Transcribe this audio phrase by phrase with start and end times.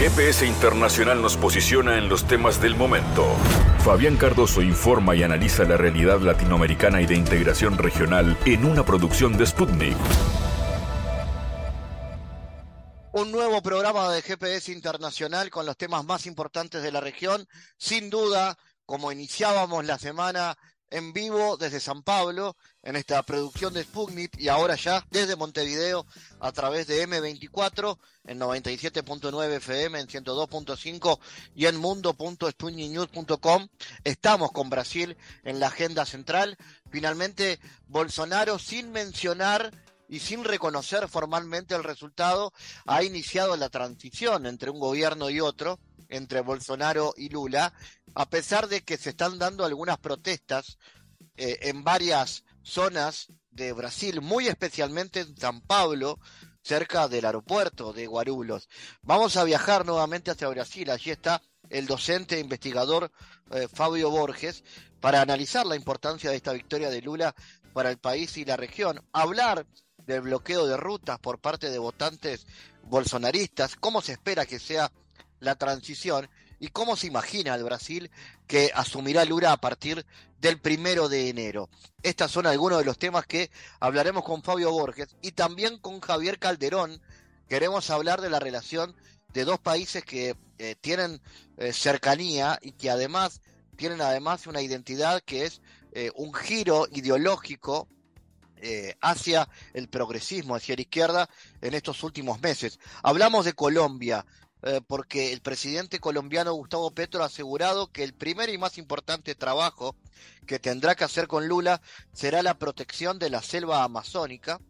[0.00, 3.26] GPS Internacional nos posiciona en los temas del momento.
[3.84, 9.36] Fabián Cardoso informa y analiza la realidad latinoamericana y de integración regional en una producción
[9.36, 9.98] de Sputnik.
[13.12, 17.46] Un nuevo programa de GPS Internacional con los temas más importantes de la región.
[17.76, 18.56] Sin duda,
[18.86, 20.56] como iniciábamos la semana
[20.90, 26.06] en vivo desde San Pablo en esta producción de Sputnik y ahora ya desde Montevideo
[26.40, 31.18] a través de M24 en 97.9 FM en 102.5
[31.54, 33.68] y en mundo.sputniknews.com.
[34.04, 36.56] Estamos con Brasil en la agenda central.
[36.90, 39.70] Finalmente Bolsonaro sin mencionar
[40.08, 42.52] y sin reconocer formalmente el resultado
[42.86, 45.78] ha iniciado la transición entre un gobierno y otro
[46.10, 47.72] entre Bolsonaro y Lula,
[48.14, 50.78] a pesar de que se están dando algunas protestas
[51.36, 56.18] eh, en varias zonas de Brasil, muy especialmente en San Pablo,
[56.62, 58.68] cerca del aeropuerto de Guarulhos.
[59.02, 60.90] Vamos a viajar nuevamente hacia Brasil.
[60.90, 63.10] Allí está el docente e investigador
[63.50, 64.64] eh, Fabio Borges
[65.00, 67.34] para analizar la importancia de esta victoria de Lula
[67.72, 69.00] para el país y la región.
[69.12, 69.66] Hablar
[69.98, 72.46] del bloqueo de rutas por parte de votantes
[72.84, 74.90] bolsonaristas, cómo se espera que sea
[75.38, 76.28] la transición
[76.60, 78.10] y cómo se imagina el Brasil
[78.46, 80.06] que asumirá Lula a partir
[80.38, 81.70] del primero de enero.
[82.02, 86.38] Estos son algunos de los temas que hablaremos con Fabio Borges y también con Javier
[86.38, 87.00] Calderón.
[87.48, 88.94] Queremos hablar de la relación
[89.32, 91.20] de dos países que eh, tienen
[91.56, 93.40] eh, cercanía y que además
[93.76, 97.88] tienen además una identidad que es eh, un giro ideológico
[99.00, 101.30] hacia el progresismo, hacia la izquierda
[101.62, 102.78] en estos últimos meses.
[103.02, 104.26] Hablamos de Colombia,
[104.62, 109.34] eh, porque el presidente colombiano Gustavo Petro ha asegurado que el primer y más importante
[109.34, 109.96] trabajo
[110.46, 111.80] que tendrá que hacer con Lula
[112.12, 114.60] será la protección de la selva amazónica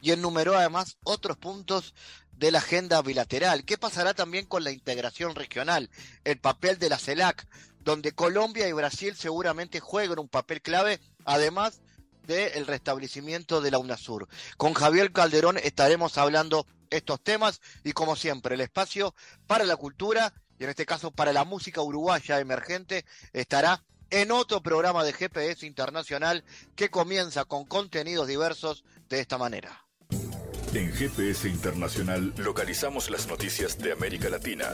[0.00, 1.94] y enumeró además otros puntos
[2.32, 3.64] de la agenda bilateral.
[3.64, 5.90] ¿Qué pasará también con la integración regional?
[6.24, 7.46] El papel de la CELAC,
[7.80, 11.80] donde Colombia y Brasil seguramente jueguen un papel clave, además
[12.26, 14.28] del restablecimiento de la UNASUR.
[14.56, 19.14] Con Javier Calderón estaremos hablando estos temas y como siempre el espacio
[19.46, 24.62] para la cultura y en este caso para la música uruguaya emergente estará en otro
[24.62, 26.44] programa de GPS Internacional
[26.74, 29.84] que comienza con contenidos diversos de esta manera.
[30.74, 34.66] En GPS Internacional localizamos las noticias de América Latina.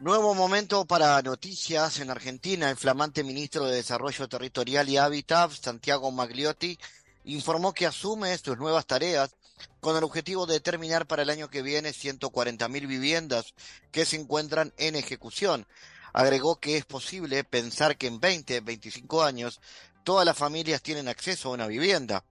[0.00, 2.70] Nuevo momento para noticias en Argentina.
[2.70, 6.78] El flamante ministro de Desarrollo Territorial y Hábitat, Santiago Magliotti,
[7.24, 9.34] informó que asume sus nuevas tareas
[9.80, 13.54] con el objetivo de determinar para el año que viene 140.000 viviendas
[13.90, 15.66] que se encuentran en ejecución.
[16.12, 19.60] Agregó que es posible pensar que en 20, 25 años
[20.04, 22.22] todas las familias tienen acceso a una vivienda.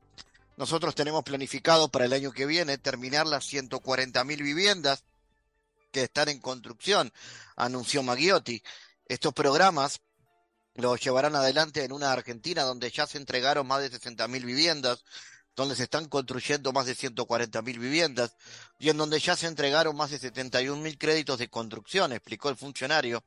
[0.56, 5.04] Nosotros tenemos planificado para el año que viene terminar las 140.000 viviendas
[5.92, 7.12] que están en construcción,
[7.56, 8.62] anunció Maggiotti.
[9.06, 10.02] Estos programas
[10.76, 15.04] los llevarán adelante en una Argentina donde ya se entregaron más de 60.000 viviendas,
[15.56, 18.36] donde se están construyendo más de 140.000 viviendas
[18.78, 23.24] y en donde ya se entregaron más de 71.000 créditos de construcción, explicó el funcionario,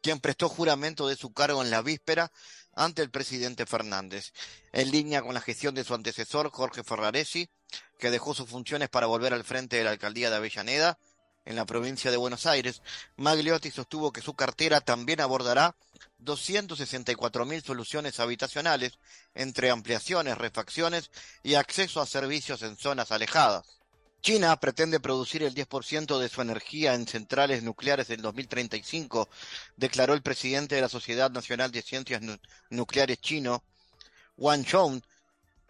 [0.00, 2.30] quien prestó juramento de su cargo en la víspera
[2.76, 4.32] ante el presidente Fernández,
[4.72, 7.48] en línea con la gestión de su antecesor Jorge Ferraresi,
[7.98, 10.98] que dejó sus funciones para volver al frente de la alcaldía de Avellaneda
[11.44, 12.82] en la provincia de Buenos Aires,
[13.16, 15.74] Magliotti sostuvo que su cartera también abordará
[16.22, 18.98] 264.000 soluciones habitacionales,
[19.34, 21.10] entre ampliaciones, refacciones
[21.42, 23.64] y acceso a servicios en zonas alejadas.
[24.22, 29.28] China pretende producir el 10% de su energía en centrales nucleares en 2035,
[29.76, 32.22] declaró el presidente de la Sociedad Nacional de Ciencias
[32.70, 33.62] Nucleares chino,
[34.38, 35.02] Wang Chong,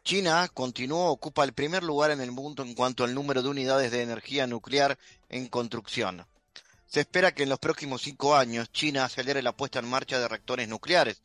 [0.04, 3.90] China continúa ocupa el primer lugar en el mundo en cuanto al número de unidades
[3.90, 4.98] de energía nuclear
[5.30, 6.26] en construcción.
[6.86, 10.28] Se espera que en los próximos cinco años China acelere la puesta en marcha de
[10.28, 11.22] reactores nucleares.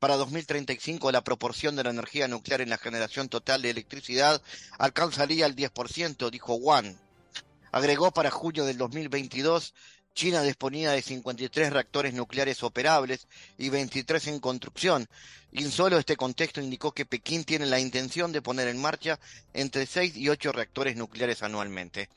[0.00, 4.42] Para 2035 la proporción de la energía nuclear en la generación total de electricidad
[4.76, 6.96] alcanzaría el 10%, dijo Wang.
[7.70, 9.72] Agregó para julio del 2022
[10.16, 13.28] China disponía de 53 reactores nucleares operables
[13.58, 15.06] y 23 en construcción,
[15.52, 19.20] y solo este contexto indicó que Pekín tiene la intención de poner en marcha
[19.52, 22.08] entre 6 y 8 reactores nucleares anualmente.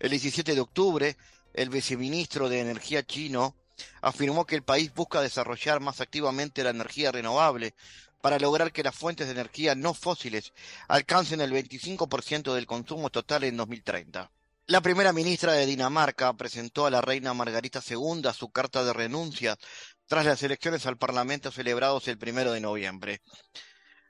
[0.00, 1.16] El 17 de octubre,
[1.54, 3.54] el viceministro de Energía chino
[4.00, 7.72] afirmó que el país busca desarrollar más activamente la energía renovable
[8.20, 10.52] para lograr que las fuentes de energía no fósiles
[10.88, 14.28] alcancen el 25% del consumo total en 2030.
[14.70, 19.56] La primera ministra de Dinamarca presentó a la reina Margarita II su carta de renuncia
[20.06, 23.22] tras las elecciones al Parlamento celebrados el primero de noviembre.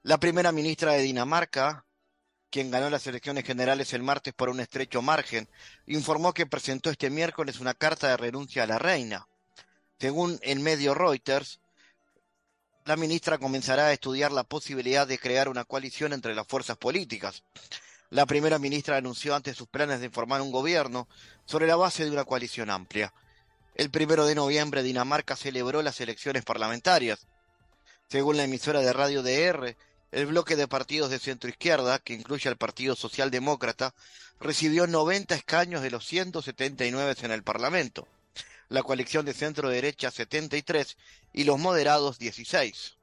[0.02, 1.86] La primera ministra de Dinamarca,
[2.50, 5.48] quien ganó las elecciones generales el martes por un estrecho margen,
[5.86, 9.28] informó que presentó este miércoles una carta de renuncia a la reina.
[10.00, 11.60] Según el medio Reuters,
[12.84, 17.44] la ministra comenzará a estudiar la posibilidad de crear una coalición entre las fuerzas políticas.
[18.10, 21.08] La primera ministra anunció antes sus planes de formar un gobierno
[21.44, 23.12] sobre la base de una coalición amplia.
[23.74, 27.26] El primero de noviembre Dinamarca celebró las elecciones parlamentarias.
[28.08, 29.76] Según la emisora de radio DR,
[30.10, 33.94] el bloque de partidos de centroizquierda, que incluye al Partido Socialdemócrata,
[34.40, 38.08] recibió 90 escaños de los 179 en el Parlamento
[38.68, 40.96] la coalición de centro derecha 73
[41.32, 42.97] y los moderados 16.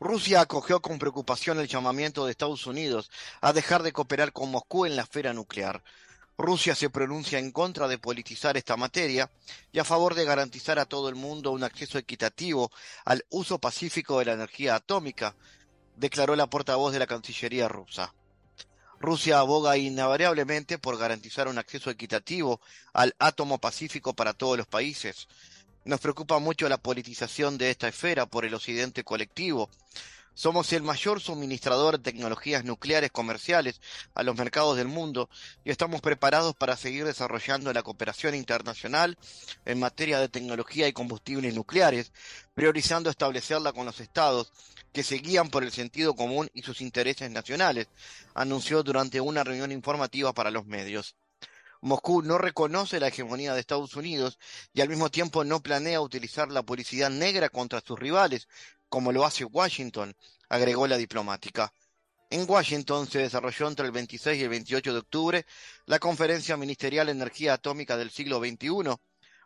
[0.00, 3.10] Rusia acogió con preocupación el llamamiento de Estados Unidos
[3.40, 5.82] a dejar de cooperar con Moscú en la esfera nuclear.
[6.36, 9.28] Rusia se pronuncia en contra de politizar esta materia
[9.72, 12.70] y a favor de garantizar a todo el mundo un acceso equitativo
[13.04, 15.34] al uso pacífico de la energía atómica,
[15.96, 18.14] declaró la portavoz de la Cancillería rusa.
[19.00, 22.60] Rusia aboga invariablemente por garantizar un acceso equitativo
[22.92, 25.26] al átomo pacífico para todos los países.
[25.88, 29.70] Nos preocupa mucho la politización de esta esfera por el occidente colectivo.
[30.34, 33.80] Somos el mayor suministrador de tecnologías nucleares comerciales
[34.12, 35.30] a los mercados del mundo
[35.64, 39.16] y estamos preparados para seguir desarrollando la cooperación internacional
[39.64, 42.12] en materia de tecnología y combustibles nucleares,
[42.52, 44.52] priorizando establecerla con los estados
[44.92, 47.88] que se guían por el sentido común y sus intereses nacionales,
[48.34, 51.16] anunció durante una reunión informativa para los medios.
[51.80, 54.38] Moscú no reconoce la hegemonía de Estados Unidos
[54.72, 58.48] y al mismo tiempo no planea utilizar la publicidad negra contra sus rivales,
[58.88, 60.16] como lo hace Washington,
[60.48, 61.72] agregó la diplomática.
[62.30, 65.46] En Washington se desarrolló entre el 26 y el 28 de octubre
[65.86, 68.96] la Conferencia Ministerial Energía Atómica del siglo XXI,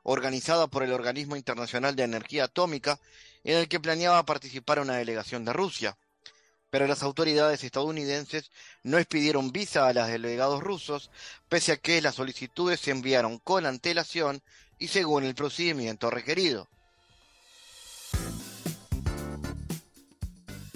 [0.03, 2.99] organizada por el Organismo Internacional de Energía Atómica,
[3.45, 5.97] en el que planeaba participar una delegación de Rusia.
[6.73, 8.51] Pero las autoridades estadounidenses
[8.83, 11.11] no expidieron visa a los delegados rusos,
[11.47, 14.43] pese a que las solicitudes se enviaron con antelación
[14.79, 16.71] y según el procedimiento requerido.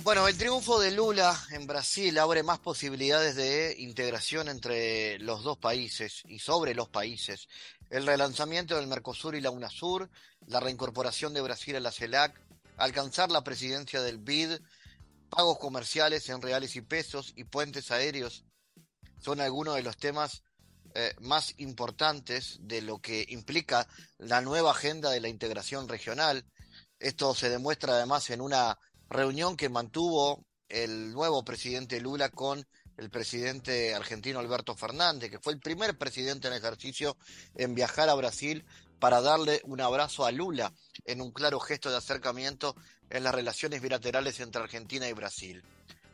[0.03, 5.57] Bueno, el triunfo de Lula en Brasil abre más posibilidades de integración entre los dos
[5.57, 7.49] países y sobre los países.
[7.89, 10.11] El relanzamiento del Mercosur y la UNASUR,
[10.47, 12.39] la reincorporación de Brasil a la CELAC,
[12.77, 14.59] alcanzar la presidencia del BID,
[15.29, 18.45] pagos comerciales en reales y pesos y puentes aéreos
[19.19, 20.43] son algunos de los temas
[20.95, 23.87] eh, más importantes de lo que implica
[24.19, 26.45] la nueva agenda de la integración regional.
[26.99, 28.79] Esto se demuestra además en una
[29.09, 35.53] reunión que mantuvo el nuevo presidente Lula con el presidente argentino Alberto Fernández, que fue
[35.53, 37.17] el primer presidente en ejercicio
[37.55, 38.65] en viajar a Brasil
[38.99, 40.73] para darle un abrazo a Lula
[41.05, 42.75] en un claro gesto de acercamiento
[43.11, 45.63] en las relaciones bilaterales entre Argentina y Brasil.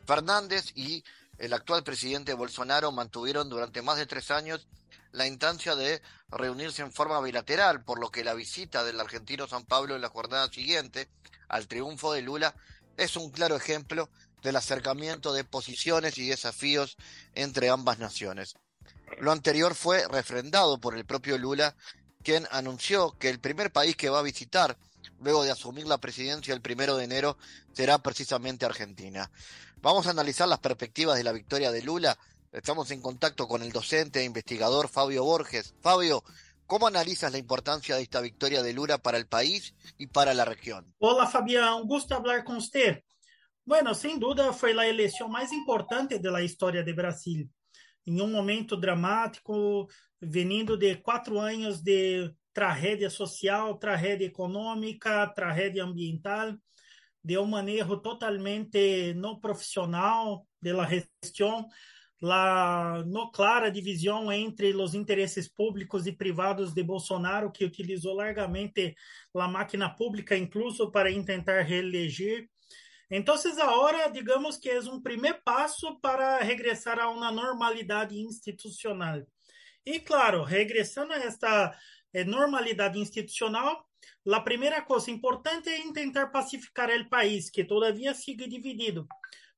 [0.05, 1.03] Fernández y
[1.37, 4.67] el actual presidente Bolsonaro mantuvieron durante más de tres años
[5.11, 9.65] la instancia de reunirse en forma bilateral, por lo que la visita del argentino San
[9.65, 11.09] Pablo en la jornada siguiente
[11.47, 12.55] al triunfo de Lula
[12.97, 14.09] es un claro ejemplo
[14.41, 16.97] del acercamiento de posiciones y desafíos
[17.33, 18.55] entre ambas naciones.
[19.19, 21.75] Lo anterior fue refrendado por el propio Lula
[22.23, 24.77] quien anunció que el primer país que va a visitar
[25.23, 27.37] luego de asumir la presidencia el primero de enero
[27.71, 29.31] será precisamente Argentina.
[29.81, 32.17] Vamos a analizar las perspectivas de la victoria de Lula.
[32.51, 35.73] Estamos en contacto con el docente e investigador Fabio Borges.
[35.81, 36.23] Fabio,
[36.67, 40.45] ¿cómo analizas la importancia de esta victoria de Lula para el país y para la
[40.45, 40.93] región?
[40.99, 43.03] Hola Fabián, un gusto hablar con usted.
[43.65, 47.49] Bueno, sin duda fue la elección más importante de la historia de Brasil.
[48.05, 49.87] em um momento dramático,
[50.21, 56.55] vindo de quatro anos de tragédia social, tragédia econômica, tragédia ambiental,
[57.23, 61.67] de um manejo totalmente não profissional da gestão,
[62.21, 68.95] la no clara divisão entre os interesses públicos e privados de Bolsonaro, que utilizou largamente
[69.35, 72.47] a máquina pública, incluso para tentar reeleger
[73.09, 79.27] Entonces ahora digamos que es un primer paso para regresar a una normalidad institucional.
[79.83, 81.77] Y claro, regresando a esta
[82.13, 83.77] eh, normalidad institucional,
[84.23, 89.07] la primera cosa importante es intentar pacificar el país, que todavía sigue dividido.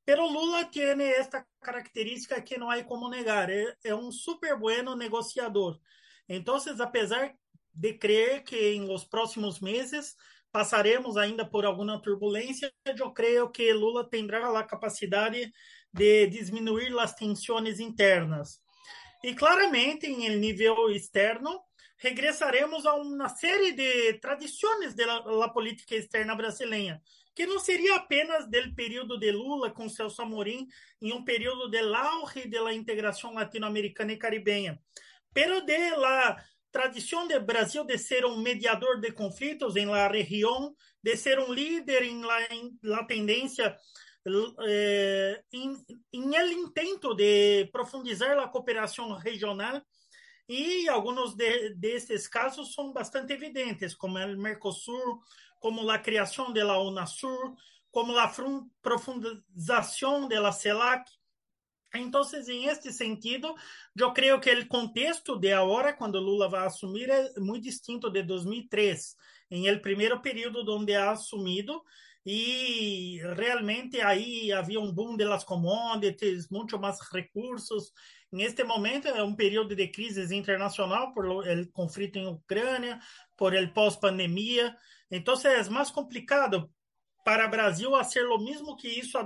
[0.03, 5.79] Pero Lula tiene esta característica que no hay como negar, es un súper bueno negociador.
[6.27, 7.35] Entonces, a pesar
[7.73, 10.15] de creer que en los próximos meses
[10.51, 15.51] passaremos ainda por alguma turbulência, eu creio que Lula terá a capacidade
[15.91, 18.61] de diminuir as tensões internas.
[19.23, 21.59] E claramente, em nível externo,
[21.97, 27.01] regressaremos a uma série de tradições da política externa brasileira,
[27.33, 30.67] que não seria apenas do período de Lula com Celso Amorim,
[31.01, 34.79] em um período de auge da integração latino-americana e caribenha,
[35.33, 40.75] pero de la tradição do Brasil de ser um mediador de conflitos em la região,
[41.01, 43.77] de ser um líder em la, em la tendência
[44.67, 45.77] eh, em,
[46.11, 49.81] em el intento de profundizar a cooperação regional
[50.47, 55.21] e alguns de, desses casos são bastante evidentes, como o Mercosul,
[55.59, 57.55] como a criação da UNASUR,
[57.91, 58.31] como a
[58.81, 61.09] profundização da CELAC.
[61.95, 63.55] Então, em este sentido,
[63.97, 68.21] eu creio que o contexto de agora, quando Lula vai assumir, é muito distinto de
[68.21, 69.15] 2003,
[69.49, 71.81] em el primeiro período onde ha assumido,
[72.25, 77.93] e realmente aí havia um boom das commodities, muito mais recursos,
[78.35, 82.99] em este momento é um período de crise internacional por o conflito em Ucrânia,
[83.37, 84.75] por el pós-pandemia.
[85.09, 86.69] Então é mais complicado
[87.25, 89.17] para o Brasil ser o mesmo que isso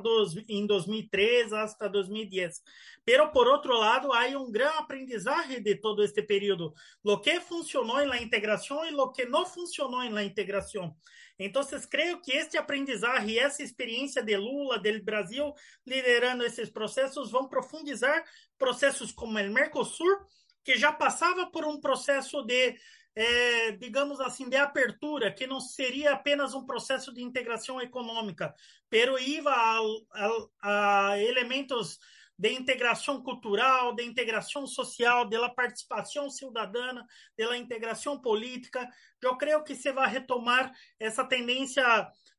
[0.48, 2.64] em 2003 até 2010.
[3.04, 8.06] Pero por outro lado, há um grande aprendizagem de todo este período, lo que funcionou
[8.06, 10.96] na integração e lo que não funcionou na integração.
[11.38, 15.54] Então, creio que este aprendizagem e essa experiência de Lula, do Brasil,
[15.86, 18.24] liderando esses processos, vão profundizar
[18.58, 20.20] processos como o Mercosul,
[20.64, 22.78] que já passava por um processo de,
[23.16, 28.54] eh, digamos assim, de apertura, que não seria apenas um processo de integração econômica,
[28.90, 29.80] pero iba a,
[30.62, 32.00] a, a elementos
[32.40, 37.06] de integração cultural, de integração social, de participação cidadana,
[37.38, 38.88] de integração política.
[39.22, 41.84] Eu creio que se vai retomar essa tendência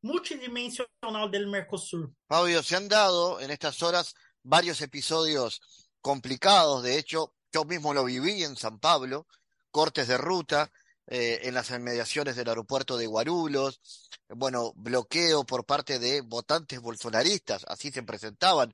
[0.02, 2.14] multidimensional do Mercosul.
[2.26, 5.60] Fabio, se han dado en estas horas varios episodios
[6.00, 9.26] complicados, de hecho, yo mismo lo viví en San Pablo,
[9.70, 10.70] cortes de ruta,
[11.06, 13.80] eh, en las inmediaciones del aeropuerto de Guarulhos,
[14.28, 18.72] bueno, bloqueo por parte de votantes bolsonaristas, así se presentaban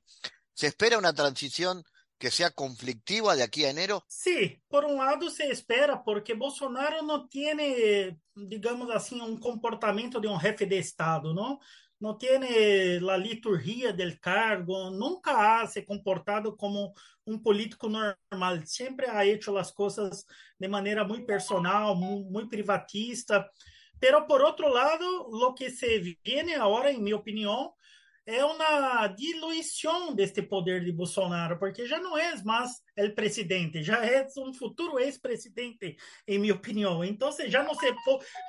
[0.57, 1.83] ¿Se espera una transición
[2.17, 4.03] que sea conflictiva de aquí a enero?
[4.07, 10.27] Sí, por un lado se espera, porque Bolsonaro no tiene, digamos así, un comportamiento de
[10.27, 11.59] un jefe de Estado, ¿no?
[11.99, 16.93] No tiene la liturgia del cargo, nunca ha se comportado como
[17.25, 20.25] un político normal, siempre ha hecho las cosas
[20.59, 23.49] de manera muy personal, muy privatista.
[23.99, 27.71] Pero por otro lado, lo que se viene ahora, en mi opinión,
[28.27, 34.05] é uma diluição deste poder de Bolsonaro, porque já não é mais o presidente, já
[34.05, 35.95] é um futuro ex-presidente,
[36.27, 37.05] em minha opinião.
[37.05, 37.95] Então, já não se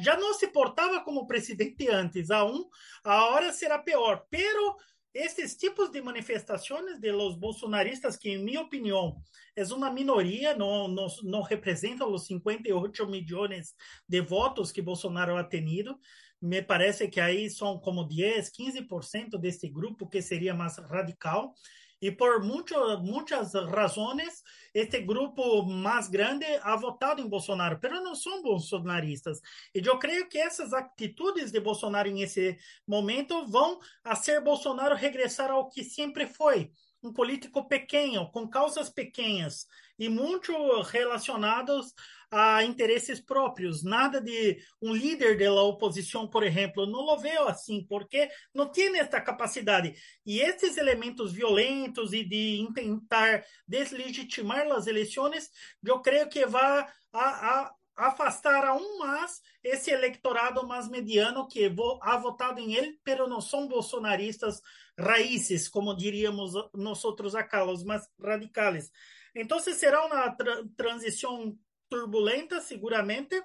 [0.00, 2.28] já não se portava como presidente antes.
[2.32, 2.68] A um,
[3.04, 4.26] a hora será pior.
[4.28, 4.76] Pero
[5.14, 9.16] esses tipos de manifestações de los bolsonaristas, que em minha opinião
[9.56, 13.74] é uma minoria, não, não, não representam os 58 milhões
[14.08, 15.98] de votos que Bolsonaro ha tenido,
[16.40, 21.54] me parece que aí são como 10, 15% desse grupo que seria mais radical.
[22.00, 24.42] E por muito, muitas razões,
[24.72, 29.40] este grupo mais grande ha votado em Bolsonaro, mas não são bolsonaristas.
[29.74, 35.50] E eu creio que essas atitudes de Bolsonaro nesse momento vão a ser Bolsonaro regressar
[35.50, 36.70] ao que sempre foi,
[37.02, 39.66] um político pequeno, com causas pequenas
[39.98, 40.52] e muito
[40.82, 41.92] relacionados
[42.30, 47.86] a interesses próprios, nada de um líder da oposição, por exemplo, não lo veo assim,
[47.88, 49.94] porque não tem esta capacidade.
[50.26, 55.48] E esses elementos violentos e de tentar deslegitimar as eleições,
[55.84, 57.20] eu creio que vai a,
[57.64, 61.70] a afastar aún mais esse eleitorado mais mediano que
[62.02, 64.60] ha votado em ele, pero não são bolsonaristas
[64.96, 68.90] raízes, como diríamos nós outros acá, os mais radicais.
[69.34, 71.56] Então, será uma tra transição
[71.88, 73.42] turbulenta, seguramente,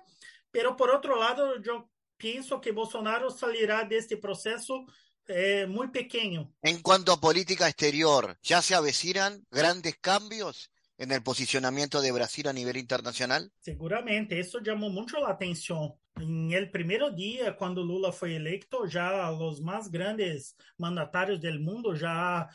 [0.52, 4.86] pero por outro lado, eu penso que Bolsonaro salirá deste processo
[5.28, 6.54] eh, muy pequeño.
[6.62, 12.48] En cuanto a política exterior, ¿ya se avecinan grandes cambios en el posicionamiento de Brasil
[12.48, 13.52] a nivel internacional?
[13.60, 15.98] Seguramente, isso chamou muito a atenção.
[16.20, 21.96] Em el primeiro dia, quando Lula foi eleito, já os mais grandes mandatários do mundo
[21.96, 22.48] já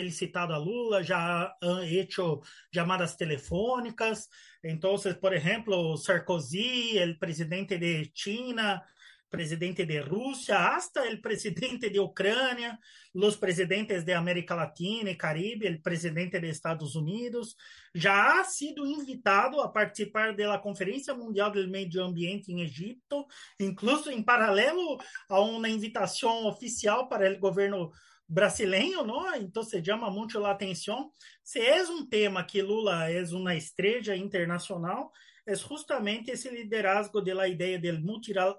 [0.00, 2.40] felicitado a Lula, já han hecho
[2.72, 4.28] llamadas telefônicas.
[4.64, 8.82] Então, por exemplo, Sarkozy, o presidente de China,
[9.28, 12.78] presidente de Rússia, hasta o presidente de Ucrânia,
[13.14, 17.54] os presidentes de América Latina e Caribe, o presidente de Estados Unidos,
[17.94, 23.26] já ha sido invitado a participar da Conferência Mundial do Meio Ambiente em Egipto,
[23.58, 27.92] incluso em paralelo a uma invitação oficial para o governo
[28.30, 29.34] brasileiro, não?
[29.34, 31.12] Então se chama muito a atenção.
[31.42, 35.10] Se é um tema que Lula é uma estrela internacional,
[35.44, 38.00] é justamente esse liderazgo da ideia do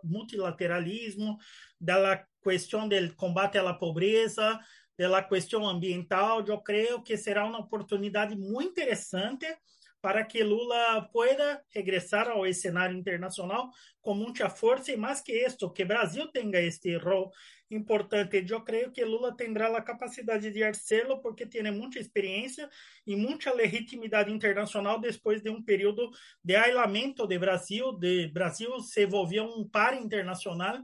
[0.03, 1.37] multilateralismo,
[1.79, 4.59] da cuestión del combate la pobreza,
[4.97, 9.57] de la cuestión ambiental, yo creo que será una oportunidad muy interesante
[10.01, 13.69] para que Lula pueda regresar ao cenário internacional
[14.01, 17.31] com muita força e mais que isto, que Brasil tenha este rol
[17.69, 18.43] importante.
[18.49, 22.67] Eu creio que Lula terá a capacidade de hacerlo porque tem muita experiência
[23.05, 26.09] e muita legitimidade internacional depois de um período
[26.43, 30.79] de aislamiento de Brasil, de Brasil se volveu um par internacional.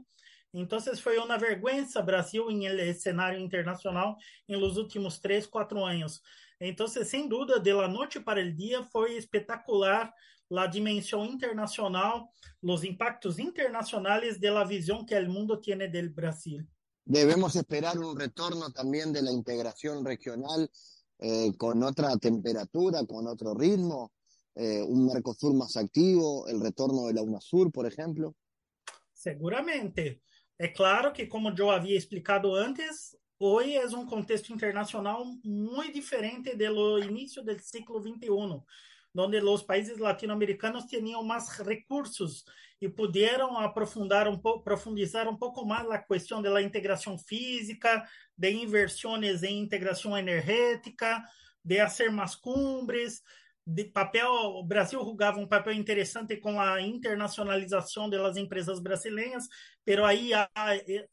[0.54, 4.16] Então, foi uma vergonha Brasil em cenário internacional
[4.48, 6.22] nos últimos três, quatro anos.
[6.60, 10.12] Entonces, sin duda, de la noche para el día fue espectacular
[10.48, 12.28] la dimensión internacional,
[12.62, 16.66] los impactos internacionales de la visión que el mundo tiene del Brasil.
[17.04, 20.70] Debemos esperar un retorno también de la integración regional
[21.18, 24.12] eh, con otra temperatura, con otro ritmo,
[24.54, 28.34] eh, un Mercosur más activo, el retorno de la UNASUR, por ejemplo.
[29.12, 30.20] Seguramente.
[30.58, 36.56] É claro que, como eu havia explicado antes, Hoy é um contexto internacional muito diferente
[36.56, 38.60] do início do século XXI,
[39.14, 42.44] donde os países latinoamericanos tinham mais recursos
[42.80, 48.04] e puderam aprofundar um pouco, profundizar um pouco mais a questão da integração física,
[48.36, 51.22] de inversões em integração energética,
[51.64, 53.22] de fazer mais cumbres,
[53.70, 59.46] de papel, o Brasil jogava um papel interessante com a internacionalização das empresas brasileiras,
[59.84, 60.48] pero aí há,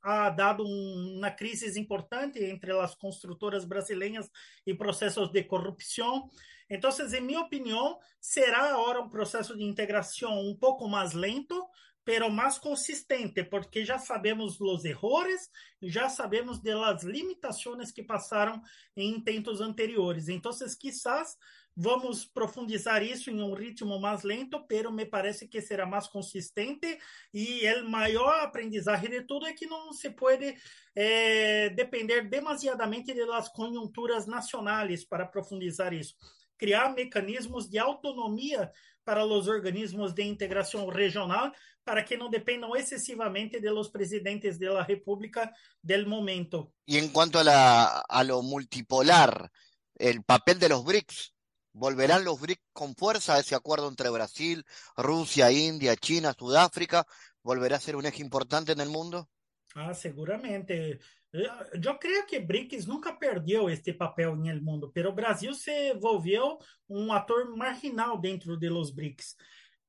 [0.01, 4.29] há dado um, uma crise importante entre as construtoras brasileiras
[4.65, 6.29] e processos de corrupção.
[6.69, 11.61] Então, em minha opinião, será agora um processo de integração um pouco mais lento,
[12.05, 15.49] pero mais consistente, porque já sabemos os erros,
[15.81, 18.61] já sabemos das limitações que passaram
[18.95, 20.29] em intentos anteriores.
[20.29, 21.35] Então, quizás
[21.77, 26.97] Vamos profundizar isso em um ritmo mais lento, pero me parece que será mais consistente
[27.33, 30.55] e o maior aprendizagem de tudo é que não se pode
[30.95, 36.15] eh, depender demasiadamente das conjunturas nacionais para profundizar isso.
[36.57, 38.71] Criar mecanismos de autonomia
[39.03, 41.51] para os organismos de integração regional
[41.83, 46.71] para que não dependam excessivamente de los presidentes de la República del momento.
[46.87, 49.51] E em quanto a, la, a lo multipolar,
[49.99, 51.34] el papel de los BRICS
[51.77, 54.63] ¿Volverán los BRICS con fuerza ese acuerdo entre Brasil,
[54.95, 57.05] Rusia, India, China, Sudáfrica?
[57.43, 59.27] ¿Volverá a ser un eje importante en el mundo?
[59.75, 61.01] Ah, seguramente.
[61.33, 66.57] Eu creio que BRICS nunca perdeu este papel no mundo, pero o Brasil se volveu
[66.87, 69.35] um ator marginal dentro de los BRICS.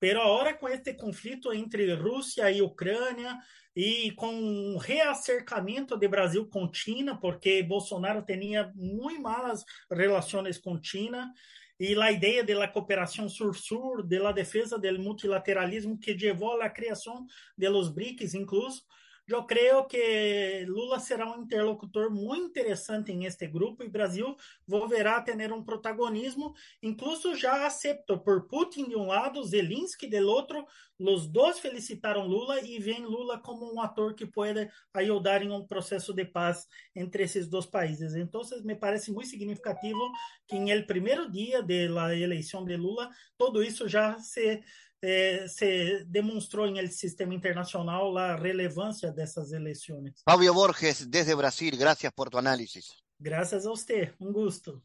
[0.01, 3.39] Pero agora com este conflito entre Rússia e Ucrânia
[3.77, 10.83] e com um reacercamento de Brasil com China, porque Bolsonaro tinha muito malas relações com
[10.83, 11.33] China,
[11.79, 17.69] e a ideia da cooperação sur-sur, da defesa do multilateralismo que levou à criação de
[17.69, 18.83] los BRICS, incluso,
[19.29, 24.37] eu creio que Lula será um interlocutor muito interessante em este grupo e Brasil
[24.67, 30.29] volverá a ter um protagonismo, incluso já aceito por Putin de um lado, Zelensky do
[30.29, 30.65] outro.
[30.99, 35.67] Os dois felicitaram Lula e veem Lula como um ator que pode ajudar em um
[35.67, 38.15] processo de paz entre esses dois países.
[38.15, 40.01] Então, me parece muito significativo
[40.47, 44.63] que em el primeiro dia da eleição de Lula, tudo isso já se
[45.03, 50.23] eh, se demonstrou em el sistema internacional a relevância dessas eleições.
[50.25, 52.95] Fabio Borges, desde Brasil, gracias por tu análisis.
[53.19, 54.83] Gracias a usted, un gusto.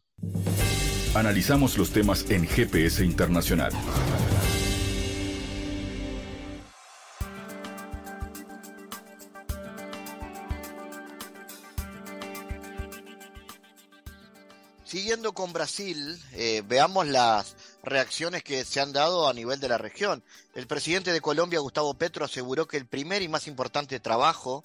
[1.14, 3.74] Analizamos los temas en GPS Internacional.
[14.92, 19.78] Siguiendo con Brasil, eh, veamos las reacciones que se han dado a nivel de la
[19.78, 20.24] región.
[20.56, 24.64] El presidente de Colombia, Gustavo Petro, aseguró que el primer y más importante trabajo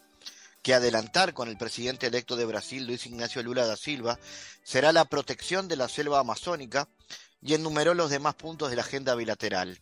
[0.63, 4.19] que adelantar con el presidente electo de Brasil, Luis Ignacio Lula da Silva,
[4.65, 6.89] será la protección de la selva amazónica
[7.41, 9.79] y enumeró los demás puntos de la agenda bilateral.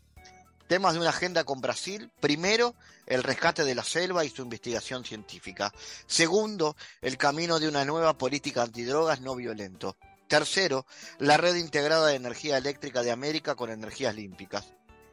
[0.66, 2.11] Temas de una agenda con Brasil.
[2.20, 2.75] Primero,
[3.07, 5.73] el rescate de la selva y su investigación científica.
[6.07, 9.97] Segundo, el camino de una nueva política antidrogas no violento.
[10.28, 10.87] Tercero,
[11.18, 14.14] la red integrada de energía eléctrica de América con energías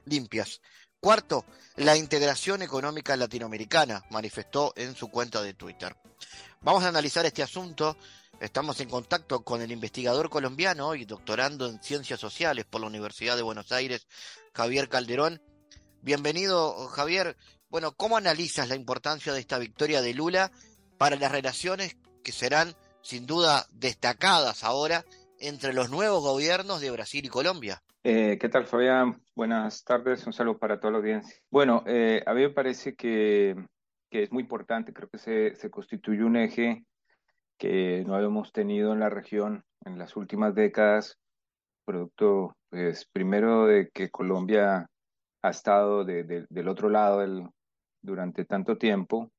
[0.06, 0.62] limpias.
[1.00, 1.46] Cuarto,
[1.78, 5.96] la integración económica latinoamericana, manifestó en su cuenta de Twitter.
[6.62, 7.98] Vamos a analizar este asunto.
[8.40, 13.36] Estamos en contacto con el investigador colombiano y doctorando en ciencias sociales por la Universidad
[13.36, 14.08] de Buenos Aires,
[14.54, 15.42] Javier Calderón.
[16.02, 17.36] Bienvenido, Javier.
[17.70, 20.52] Bueno, ¿cómo analizas la importancia de esta victoria de Lula
[20.98, 25.06] para las relaciones que serán sin duda destacadas ahora
[25.40, 27.82] entre los nuevos gobiernos de Brasil y Colombia.
[28.04, 29.22] Eh, ¿Qué tal, Fabián?
[29.36, 31.36] Buenas tardes, un saludo para toda la audiencia.
[31.50, 33.56] Bueno, eh, a mí me parece que
[34.12, 36.84] es muy importante, creo que se, se constituye un eje
[37.58, 41.20] que no habíamos tenido en la región en las últimas décadas,
[41.86, 44.88] producto, pues, primero de que Colombia
[45.44, 47.24] ha estado de, del otro lado
[48.02, 49.32] durante tanto tiempo,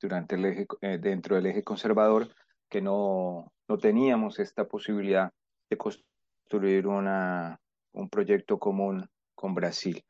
[0.00, 2.34] durante el eje, eh, dentro del eje conservador,
[2.68, 5.32] que no, no teníamos esta posibilidad
[5.70, 7.60] de construir una,
[7.92, 10.04] un proyecto común con Brasil.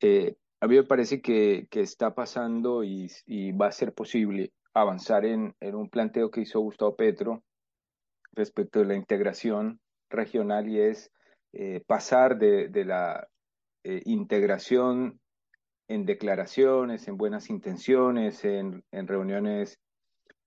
[0.00, 4.52] Eh, a mí me parece que, que está pasando y, y, va a ser posible
[4.74, 7.42] avanzar en, en, un planteo que hizo Gustavo Petro
[8.32, 11.10] respecto de la integración regional y es
[11.52, 13.28] eh, pasar de, de la
[13.84, 15.20] eh, integración
[15.88, 19.78] en declaraciones, en buenas intenciones, en, en, reuniones,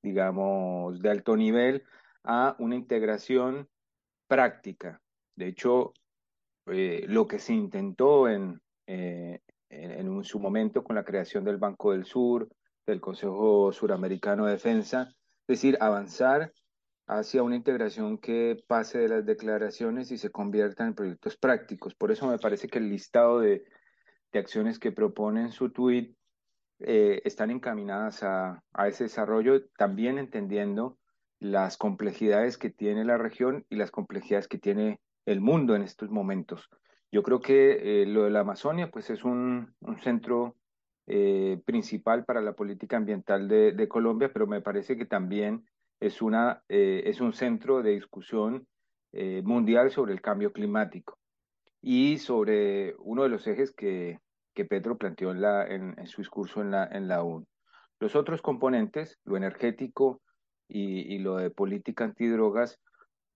[0.05, 1.83] digamos, de alto nivel,
[2.23, 3.67] a una integración
[4.27, 5.01] práctica.
[5.35, 5.93] De hecho,
[6.67, 11.57] eh, lo que se intentó en, eh, en, en, su momento con la creación del
[11.57, 12.47] Banco del Sur,
[12.85, 15.09] del Consejo Suramericano de Defensa,
[15.47, 16.53] es decir, avanzar
[17.07, 21.95] hacia una integración que pase de las declaraciones y se convierta en proyectos prácticos.
[21.95, 23.63] Por eso me parece que el listado de,
[24.31, 26.13] de acciones que propone en su tweet
[26.79, 30.97] eh, están encaminadas a, ese desarrollo, también entendiendo
[31.39, 36.09] las complejidades que tiene la región y las complejidades que tiene el mundo en estos
[36.09, 36.69] momentos.
[37.11, 40.57] Yo creo que eh, lo de la Amazonia pues es un, centro
[41.07, 45.65] eh, principal para la política ambiental de, Colombia, pero me parece que también
[46.01, 48.67] es, una, es un centro de discusión
[49.43, 51.17] mundial sobre el cambio climático
[51.81, 54.19] y sobre uno de los ejes que,
[54.55, 57.45] que Petro planteó en, su discurso en la, en la ONU.
[57.99, 60.21] Los otros componentes, lo energético
[60.67, 62.79] y, lo de política antidrogas,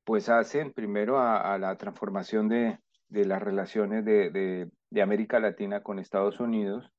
[0.03, 2.79] pues hacen primero a, la transformación de,
[3.09, 4.69] las relaciones de,
[5.01, 6.89] América Latina con Estados Unidos,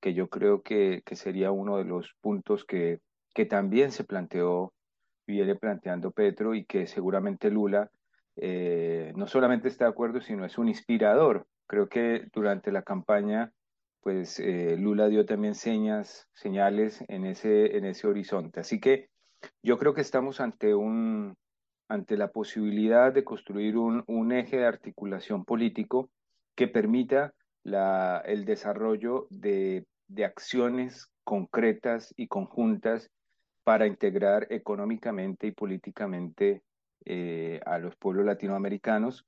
[0.00, 3.00] que yo creo que, sería uno de los puntos que,
[3.34, 4.72] que también se planteó
[5.26, 7.90] viene planteando Petro y que seguramente Lula
[8.36, 11.46] eh, no solamente está de acuerdo, sino es un inspirador.
[11.68, 13.52] Creo que durante la campaña,
[14.00, 18.60] pues eh, Lula dio también señas, señales en ese, en ese horizonte.
[18.60, 19.10] Así que
[19.62, 21.36] yo creo que estamos ante, un,
[21.88, 26.10] ante la posibilidad de construir un, un eje de articulación político
[26.56, 33.10] que permita la, el desarrollo de, de acciones concretas y conjuntas
[33.62, 36.62] para integrar económicamente y políticamente
[37.04, 39.26] eh, a los pueblos latinoamericanos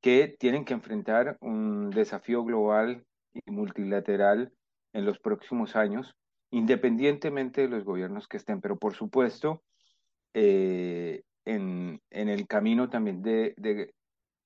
[0.00, 4.52] que tienen que enfrentar un desafío global y multilateral
[4.92, 6.16] en los próximos años,
[6.50, 9.62] independientemente de los gobiernos que estén, pero por supuesto,
[10.34, 13.94] eh, en, en, el camino también de,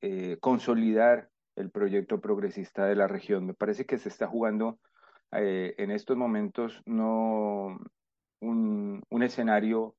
[0.01, 3.47] eh, consolidar el proyecto progresista de la región.
[3.47, 4.79] Me parece que se está jugando
[5.33, 7.79] eh, en estos momentos no
[8.41, 9.95] un, un escenario,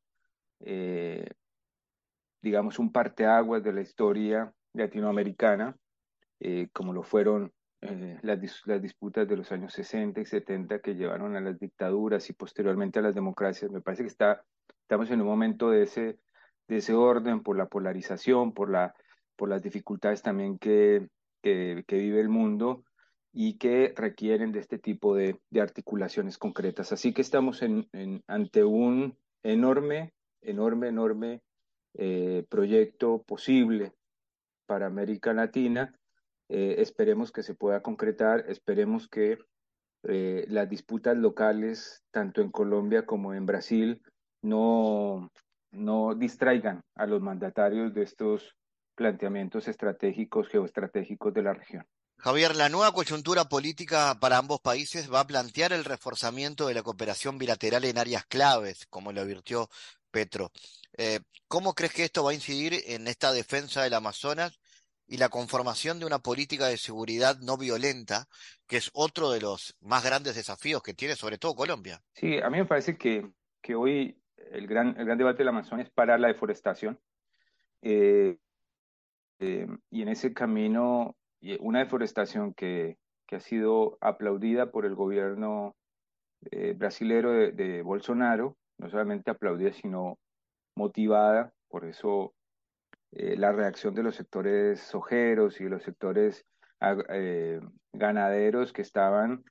[2.42, 5.76] digamos, un parteaguas de la historia latinoamericana,
[6.40, 10.96] eh, como lo fueron eh, las, las, disputas de los años 60 y 70 que
[10.96, 13.72] llevaron a las dictaduras y posteriormente a las democracias.
[13.72, 14.44] Me parece que está,
[14.82, 16.20] estamos en un momento de ese,
[16.68, 18.96] de ese orden por la polarización, por, la,
[19.36, 21.08] por las dificultades también que,
[21.42, 22.84] que, vive el mundo
[23.34, 26.94] y que requieren de este tipo de, de articulaciones concretas.
[26.94, 27.90] Así que estamos en,
[28.28, 31.42] ante un enorme, enorme, enorme
[31.96, 33.94] eh, proyecto posible
[34.66, 35.94] para América Latina.
[36.50, 39.38] Eh, esperemos que se pueda concretar, esperemos que
[40.04, 44.02] eh, las disputas locales, tanto en Colombia como en Brasil,
[44.42, 45.32] no,
[45.72, 48.56] no distraigan a los mandatarios de estos
[48.96, 51.86] planteamientos estratégicos, geoestratégicos de la región.
[52.18, 56.84] Javier, la nueva coyuntura política para ambos países va a plantear el reforzamiento de la
[56.84, 59.70] cooperación bilateral en áreas claves, como lo advirtió
[60.14, 60.52] Petro.
[60.98, 64.60] Eh, ¿Cómo crees que esto va a incidir en esta defensa del Amazonas
[65.08, 68.28] y la conformación de una política de seguridad no violenta,
[68.68, 72.02] que es otro de los más grandes desafíos que tiene sobre todo Colombia?
[72.14, 73.28] Sí, a mí me parece que,
[73.62, 74.18] que hoy
[74.52, 77.00] el gran, el gran debate del Amazonas es parar la deforestación.
[77.82, 78.38] Eh,
[79.40, 81.18] eh, y en ese camino
[81.60, 82.98] una deforestación que,
[83.28, 85.76] que ha sido aplaudida por el gobierno
[86.52, 90.20] eh, brasilero de, de, Bolsonaro, no solamente aplaudida, sino
[90.76, 92.34] motivada, por eso
[93.14, 96.46] eh, la reacción de los sectores sojeros y de los sectores
[97.10, 97.62] eh,
[97.94, 99.46] ganaderos que estaban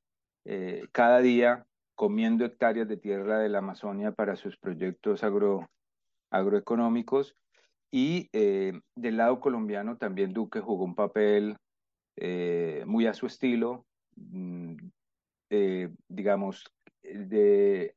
[0.45, 1.65] eh, cada día
[1.95, 5.71] comiendo hectáreas de tierra de la Amazonia para sus proyectos agro,
[6.31, 7.35] agroeconómicos.
[7.91, 11.59] Y del lado colombiano también Duque jugó un papel
[12.87, 13.85] muy a su estilo,
[14.17, 14.77] mm,
[16.09, 16.65] digamos,
[17.03, 17.95] de,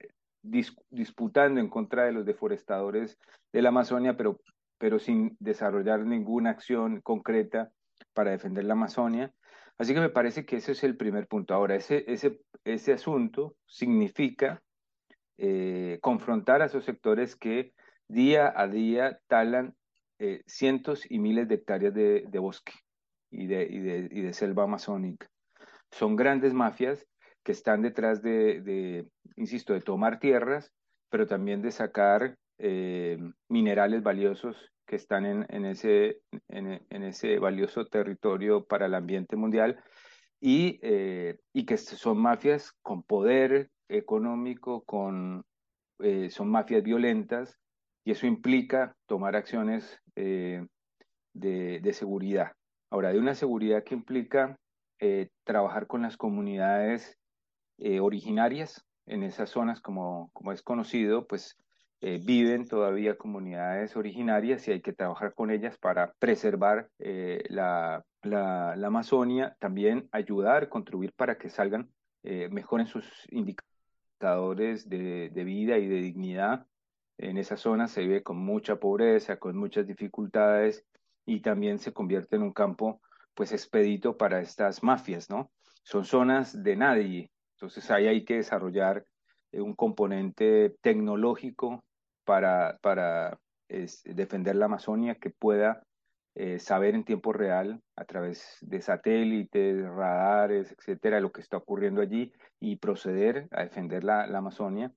[0.89, 3.17] disputando en contra de los deforestadores
[3.51, 4.39] de la Amazonia, pero,
[4.77, 7.71] pero sin desarrollar ninguna acción concreta
[8.13, 9.33] para defender la Amazonia.
[9.77, 11.53] Así que me parece que ese es el primer punto.
[11.53, 14.61] Ahora, ese, ese, ese asunto significa
[15.37, 17.73] eh, confrontar a esos sectores que
[18.07, 19.75] día a día talan
[20.19, 22.71] eh, cientos y miles de hectáreas de, bosque
[23.31, 25.27] de, y, de, y de, selva amazónica.
[25.91, 27.05] Son grandes mafias
[27.45, 30.73] que están detrás de, insisto, de tomar tierras,
[31.09, 38.65] pero también de sacar eh, minerales valiosos que están en, ese, en, ese valioso territorio
[38.65, 39.81] para el ambiente mundial
[40.41, 45.43] y, eh, y que son mafias con poder económico, con,
[46.29, 47.57] son mafias violentas
[48.05, 50.65] y eso implica tomar acciones eh,
[51.33, 52.53] de, seguridad.
[52.91, 54.57] Ahora, de una seguridad que implica
[54.99, 57.17] eh, trabajar con las comunidades
[57.77, 61.57] eh, originarias en esas zonas, como, como es conocido, pues
[62.01, 69.55] viven todavía comunidades originarias y hay que trabajar con ellas para preservar la, la, Amazonia,
[69.59, 71.89] también ayudar, contribuir para que salgan
[72.21, 76.67] mejor en sus indicadores de, de vida y de dignidad
[77.17, 80.85] en esa zona se vive con mucha pobreza, con muchas dificultades
[81.25, 83.01] y también se convierte en un campo
[83.33, 85.51] pues expedito para estas mafias, ¿no?
[85.83, 87.31] Son zonas de nadie,
[87.65, 89.05] entonces ahí hay que desarrollar
[89.51, 91.83] eh, un componente tecnológico
[92.23, 92.77] para,
[93.67, 95.83] defender la Amazonia que pueda
[96.35, 102.01] eh, saber en tiempo real a través de satélites, radares, etcétera, lo que está ocurriendo
[102.01, 104.91] allí y proceder a defender la, la Amazonia.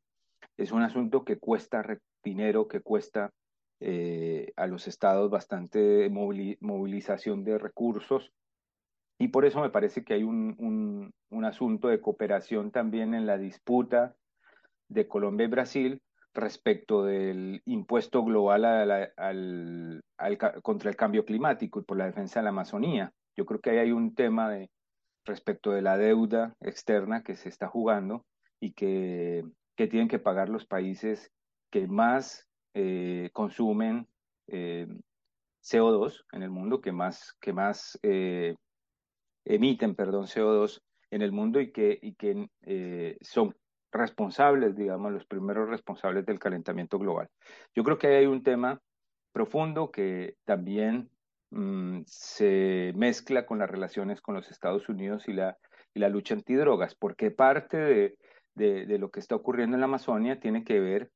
[0.59, 1.83] Es un asunto que cuesta
[2.23, 3.33] dinero que cuesta
[3.81, 8.33] eh, a los estados bastante movilización de recursos.
[9.19, 13.37] Y por eso me parece que hay un, un, asunto de cooperación también en la
[13.37, 14.15] disputa
[14.89, 16.03] de Colombia y Brasil
[16.35, 18.65] respecto del impuesto global
[19.17, 20.03] al,
[20.63, 23.13] contra el cambio climático y por la defensa de la Amazonía.
[23.37, 24.71] Yo creo que ahí hay un tema de,
[25.25, 28.25] respecto de la deuda externa que se está jugando
[28.61, 29.45] y que,
[29.77, 31.31] que tienen que pagar los países
[31.71, 34.07] que más eh, consumen
[34.49, 34.87] eh,
[35.63, 38.55] CO2 en el mundo, que más, que más eh,
[39.45, 42.49] emiten, perdón, CO2 en el mundo y que, y que
[43.21, 43.55] son
[43.93, 47.29] responsables, digamos, los primeros responsables del calentamiento global.
[47.75, 48.81] Yo creo que hay un tema
[49.33, 51.11] profundo que también
[51.51, 55.57] mm, se mezcla con las relaciones con los Estados Unidos y la,
[55.95, 58.19] y la lucha antidrogas, porque parte de,
[58.55, 61.11] de, de, lo que está ocurriendo en la Amazonia tiene que ver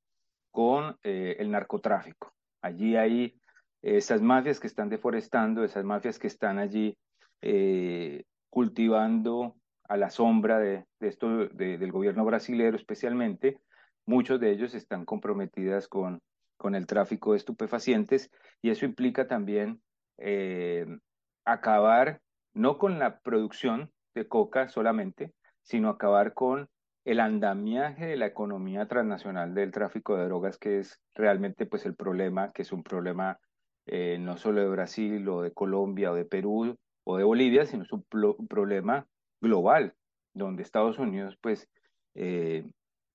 [0.50, 2.32] con eh, el narcotráfico.
[2.62, 3.34] Allí hay
[3.82, 6.96] esas mafias que están deforestando, esas mafias que están allí
[7.42, 9.56] eh, cultivando
[9.88, 13.58] a la sombra de, esto del gobierno brasileño especialmente.
[14.06, 16.20] Muchos de ellos están comprometidas con,
[16.56, 18.30] con el tráfico de estupefacientes
[18.62, 19.82] y eso implica también
[20.18, 20.86] eh,
[21.44, 22.20] acabar
[22.54, 26.68] no con la producción de coca solamente, sino acabar con
[27.04, 31.96] el andamiaje de la economía transnacional del tráfico de drogas, que es realmente pues el
[31.96, 33.38] problema, que es un problema
[33.86, 37.82] eh, no solo de Brasil o de Colombia o de Perú o de Bolivia, sino
[37.82, 38.04] es un,
[38.48, 39.06] problema
[39.40, 39.94] global,
[40.34, 41.68] donde Estados Unidos pues
[42.14, 42.64] eh,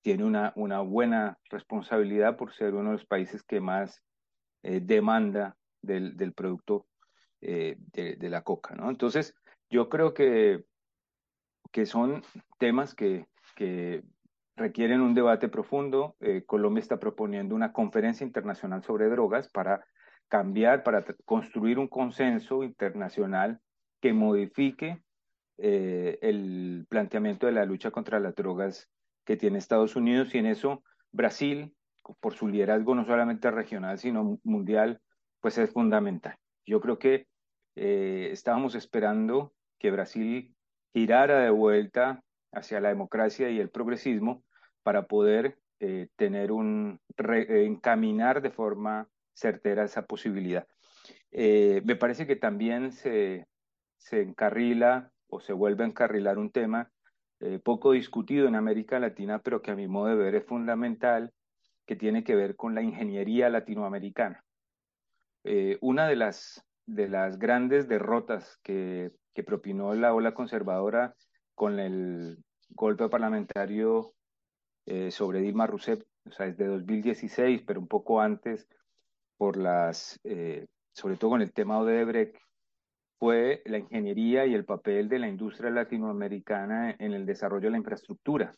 [0.02, 4.02] tiene una, una buena responsabilidad por ser uno de los países que más
[4.62, 6.86] eh, demanda del, del producto
[7.40, 8.90] de, de, la coca, ¿no?
[8.90, 9.32] Entonces,
[9.70, 10.64] yo creo que,
[11.70, 12.24] que son
[12.58, 14.02] temas que, que
[14.58, 16.16] requieren un debate profundo.
[16.20, 19.84] Eh, Colombia está proponiendo una conferencia internacional sobre drogas para
[20.28, 23.60] cambiar, para construir un consenso internacional
[24.00, 25.02] que modifique
[25.58, 28.88] eh, el planteamiento de la lucha contra las drogas
[29.24, 31.74] que tiene Estados Unidos y en eso Brasil,
[32.20, 35.00] por su liderazgo no solamente regional, sino mundial,
[35.40, 36.36] pues es fundamental.
[36.66, 37.26] Yo creo que
[37.76, 40.54] eh, estábamos esperando que Brasil
[40.92, 44.44] girara de vuelta hacia la democracia y el progresismo
[44.82, 50.66] para poder eh, tener un encaminar de forma certera esa posibilidad.
[51.30, 53.46] Eh, me parece que también se,
[53.98, 56.90] se encarrila o se vuelve a encarrilar un tema
[57.40, 61.32] eh, poco discutido en América Latina, pero que a mi modo de ver es fundamental,
[61.86, 64.44] que tiene que ver con la ingeniería latinoamericana.
[65.80, 71.14] una de las, de las grandes derrotas que, que propinó la ola conservadora
[71.54, 72.38] con el
[72.70, 74.14] golpe parlamentario
[74.86, 78.66] eh, sobre Dilma Rousseff, o sea, desde 2016, pero un poco antes,
[79.36, 82.36] por las, eh, sobre todo con el tema Odebrecht,
[83.18, 87.78] fue la ingeniería y el papel de la industria latinoamericana en el desarrollo de la
[87.78, 88.54] infraestructura.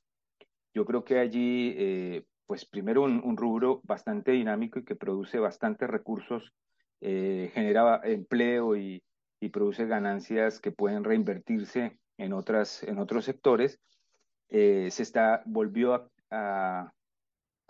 [0.75, 5.89] Yo creo que allí eh, pues primero un, rubro bastante dinámico y que produce bastantes
[5.89, 6.53] recursos,
[7.01, 9.03] eh, genera empleo y,
[9.53, 13.81] produce ganancias que pueden reinvertirse en, otras, en otros sectores,
[14.51, 16.93] se está, volvió a,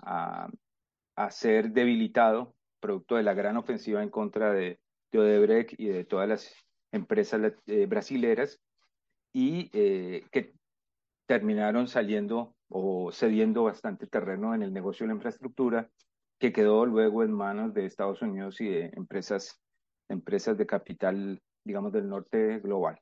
[0.03, 4.81] a, ser debilitado producto de la gran ofensiva en contra de,
[5.12, 6.53] de Odebrecht y de todas las
[6.92, 7.55] empresas
[7.88, 8.61] brasileras
[9.33, 10.55] y que
[11.26, 15.88] terminaron saliendo o cediendo bastante terreno en el negocio de la infraestructura,
[16.40, 19.61] que quedó luego en manos de Estados Unidos y de empresas,
[20.09, 22.98] empresas de capital, digamos, del norte global.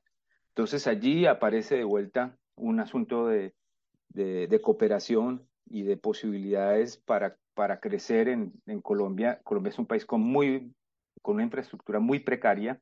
[0.49, 3.53] Entonces allí aparece de vuelta un asunto de,
[4.09, 9.39] de, cooperación y de posibilidades para, para crecer en, en, Colombia.
[9.43, 10.73] Colombia es un país con, muy,
[11.21, 12.79] con una infraestructura muy precaria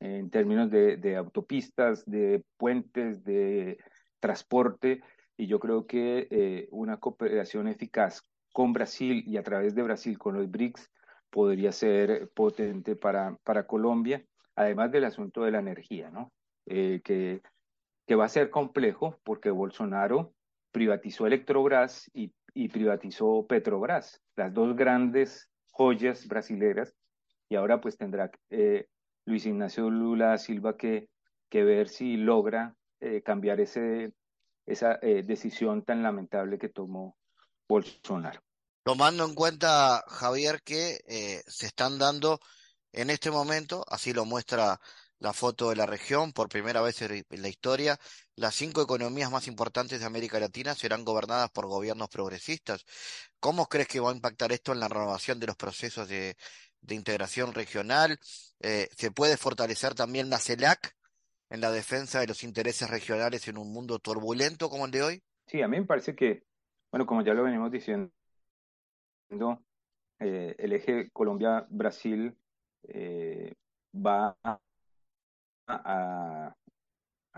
[0.00, 3.78] en términos de, autopistas, de puentes, de
[4.20, 5.02] transporte
[5.36, 10.18] y yo creo que eh, una cooperación eficaz con Brasil y a través de Brasil
[10.18, 10.90] con los BRICS
[11.30, 16.32] podría ser potente para, para Colombia, además del asunto de la energía, ¿no?
[16.64, 17.42] Eh, que,
[18.06, 20.32] que va a ser complejo porque Bolsonaro
[20.72, 26.94] privatizó Electrobras y, y privatizó Petrobras, las dos grandes joyas brasileras,
[27.48, 28.86] y ahora pues tendrá eh,
[29.26, 31.08] Luis Ignacio Lula Silva que,
[31.50, 34.12] que ver si logra eh, cambiar ese,
[34.64, 37.16] esa eh, decisión tan lamentable que tomó
[37.68, 38.40] Bolsonaro.
[38.84, 42.40] Tomando en cuenta, Javier, que eh, se están dando
[42.92, 44.80] en este momento, así lo muestra
[45.18, 47.98] la foto de la región, por primera vez en la historia,
[48.36, 52.84] las cinco economías más importantes de América Latina serán gobernadas por gobiernos progresistas.
[53.40, 56.36] ¿Cómo crees que va a impactar esto en la renovación de los procesos de,
[56.94, 58.18] integración regional?
[58.20, 60.94] ¿Se puede fortalecer también la CELAC
[61.50, 65.22] en la defensa de los intereses regionales en un mundo turbulento como el de hoy?
[65.46, 66.42] Sí, a mí me parece que,
[66.90, 68.10] bueno, como ya lo venimos diciendo,
[70.18, 72.36] eh, el eje Colombia-Brasil
[72.88, 73.54] eh,
[73.94, 74.58] va a,
[75.68, 76.54] a,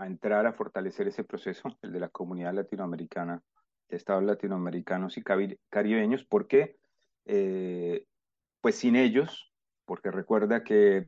[0.05, 3.43] entrar a fortalecer ese proceso, el de la comunidad latinoamericana,
[3.89, 5.23] de estados latinoamericanos y
[5.69, 6.77] caribeños, porque,
[7.25, 8.05] eh,
[8.61, 9.51] pues sin ellos,
[9.85, 11.07] porque recuerda que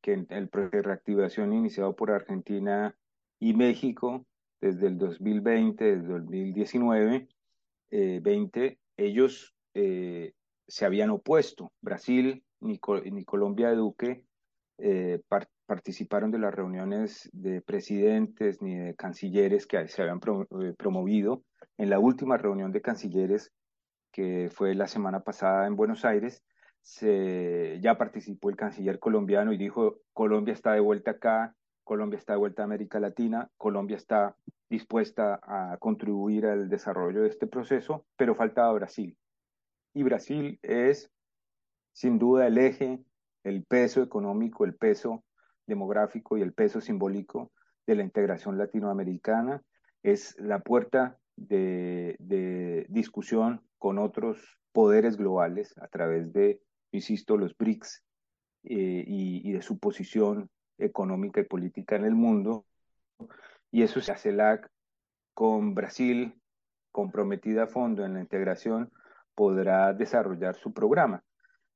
[0.00, 2.96] que el proceso de reactivación iniciado por Argentina
[3.38, 4.26] y México
[4.60, 7.28] desde el 2020, desde el 2019,
[7.90, 10.32] 20, ellos eh,
[10.68, 11.72] se habían opuesto.
[11.80, 12.78] Brasil ni,
[13.10, 14.24] ni Colombia de Duque
[14.78, 15.20] eh,
[15.66, 20.20] participaron de las reuniones de presidentes ni de cancilleres que se habían
[20.62, 21.42] eh, promovido.
[21.78, 23.52] En la última reunión de cancilleres,
[24.12, 26.42] que fue la semana pasada en Buenos Aires,
[26.82, 32.34] se, ya participó el canciller colombiano y dijo, Colombia está de vuelta acá, Colombia está
[32.34, 34.36] de vuelta a América Latina, Colombia está
[34.68, 39.16] dispuesta a contribuir al desarrollo de este proceso, pero faltaba Brasil.
[39.92, 41.10] Y Brasil es
[41.92, 43.02] sin duda el eje,
[43.42, 45.24] el peso económico, el peso
[45.66, 47.50] demográfico y el peso simbólico
[47.86, 49.62] de la integración latinoamericana,
[50.02, 56.60] es la puerta de, de discusión con otros poderes globales a través de
[56.92, 58.04] insisto, los BRICS
[58.64, 62.66] eh, y, de su posición económica y política en el mundo.
[63.70, 64.60] Y eso hace la
[65.34, 66.34] con Brasil
[66.92, 68.90] comprometida a fondo en la integración
[69.34, 71.22] podrá desarrollar su programa,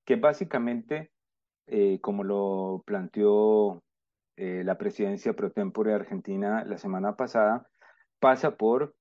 [0.05, 1.11] que básicamente,
[1.67, 3.83] eh, como lo planteó
[4.37, 7.67] eh, la presidencia pro tempore argentina la semana pasada,
[8.19, 8.95] pasa por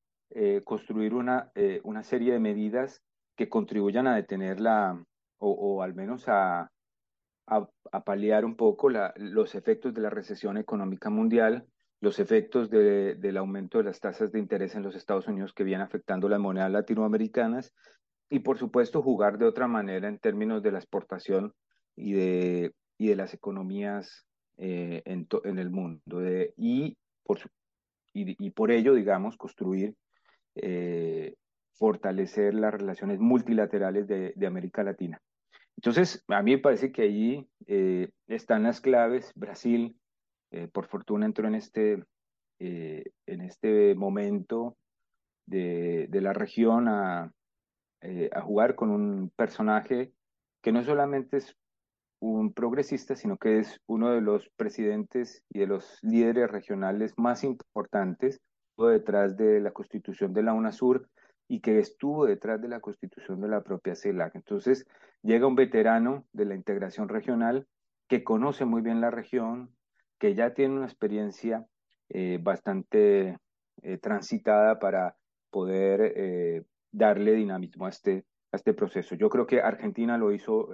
[0.64, 1.52] construir una,
[1.84, 3.04] una serie de medidas
[3.36, 5.00] que contribuyan a detener la,
[5.46, 6.72] o, al menos a,
[7.48, 11.66] a, paliar un poco los efectos de la recesión económica mundial,
[12.00, 15.86] los efectos del aumento de las tasas de interés en los Estados Unidos que vienen
[15.86, 17.74] afectando las monedas latinoamericanas
[18.30, 21.54] y por supuesto jugar de otra manera en términos de la exportación
[21.96, 24.26] y de, y de las economías
[24.58, 26.22] eh, en, en, el mundo.
[26.58, 27.40] y, por,
[28.14, 29.96] y, por ello, digamos, construir
[30.56, 31.36] eh,
[31.74, 35.20] fortalecer las relaciones multilaterales de, de, América Latina.
[35.78, 39.32] Entonces, a mí me parece que allí eh, están las claves.
[39.36, 39.98] Brasil,
[40.52, 42.04] eh, por fortuna, entró en este,
[42.60, 44.78] eh, en este momento
[45.46, 47.34] de, la región a,
[48.32, 50.14] a jugar con un personaje
[50.62, 51.56] que no solamente es
[52.20, 57.44] un progresista, sino que es uno de los presidentes y de los líderes regionales más
[57.44, 58.40] importantes
[58.78, 61.08] detrás de la constitución de la UNASUR
[61.54, 64.34] y que estuvo detrás de la constitución de la propia CELAC.
[64.34, 64.88] Entonces,
[65.22, 67.68] llega un veterano de la integración regional
[68.08, 69.70] que conoce muy bien la región,
[70.18, 71.68] que ya tiene una experiencia
[72.10, 73.38] eh, bastante
[73.84, 75.16] eh, transitada para
[75.52, 79.14] poder eh, darle dinamismo a este, a este proceso.
[79.14, 80.70] Yo creo que Argentina lo hizo,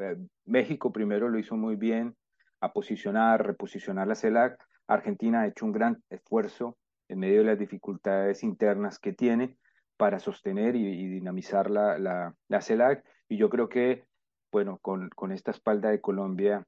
[0.46, 2.16] México primero lo hizo muy bien,
[2.62, 4.58] a posicionar, reposicionar la CELAC.
[4.88, 6.78] Argentina ha hecho un gran esfuerzo
[7.10, 9.58] en medio de las dificultades internas que tiene
[10.00, 13.04] para sostener y, dinamizar la, la, la, CELAC.
[13.28, 14.06] Y yo creo que,
[14.50, 16.66] bueno, con, con esta espalda de Colombia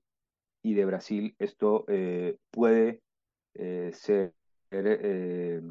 [0.61, 3.01] y de Brasil, esto eh, puede
[3.53, 4.33] eh, ser
[4.71, 5.61] eh,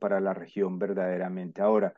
[0.00, 1.60] para la región verdaderamente.
[1.60, 1.92] Ahora,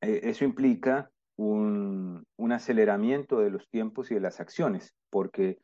[0.00, 5.60] eso implica un, un, aceleramiento de los tiempos y de las acciones, porque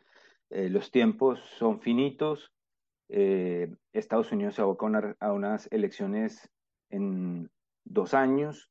[0.48, 2.52] los tiempos son finitos,
[3.08, 6.48] Estados Unidos se aboca a unas elecciones
[6.90, 7.50] en
[7.84, 8.70] dos años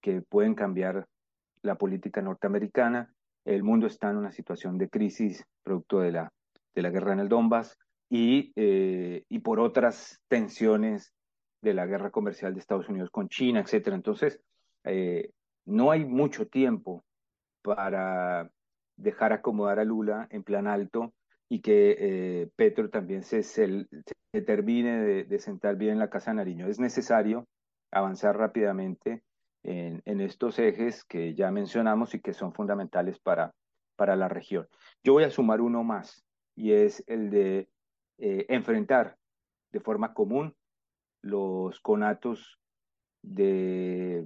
[0.00, 1.06] que pueden cambiar
[1.62, 3.12] la política norteamericana.
[3.44, 6.32] El mundo está en una situación de crisis producto de la,
[6.74, 7.76] de la guerra en el Donbass
[8.08, 11.12] y, eh, y por otras tensiones
[11.60, 13.88] de la guerra comercial de Estados Unidos con China, etc.
[13.88, 14.40] Entonces,
[14.84, 15.30] eh,
[15.64, 17.04] no hay mucho tiempo
[17.62, 18.50] para
[18.96, 21.12] dejar acomodar a Lula en plan alto
[21.48, 23.86] y que eh, Petro también se, se,
[24.46, 26.68] termine de, sentar bien en la Casa Nariño.
[26.68, 27.46] Es necesario
[27.90, 29.22] avanzar rápidamente
[29.64, 33.54] en, estos ejes que ya mencionamos y que son fundamentales para,
[33.96, 34.66] para la región.
[35.04, 36.24] Yo voy a sumar uno más
[36.56, 37.68] y es el de
[38.18, 39.16] eh, enfrentar
[39.72, 40.54] de forma común
[41.22, 42.58] los conatos
[43.22, 44.24] de,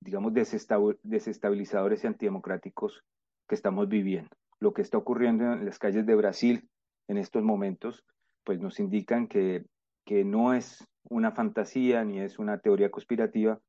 [0.00, 3.04] digamos, desestabilizadores y antidemocráticos
[3.48, 6.68] que estamos viviendo lo que está ocurriendo en las calles de Brasil
[7.08, 8.04] en estos momentos,
[8.44, 9.64] pues nos indican que,
[10.04, 13.60] que no es una fantasía ni es una teoría conspirativa,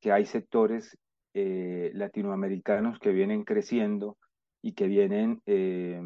[0.00, 0.98] que hay sectores
[1.34, 4.18] eh, latinoamericanos que vienen creciendo
[4.60, 6.00] y que vienen eh,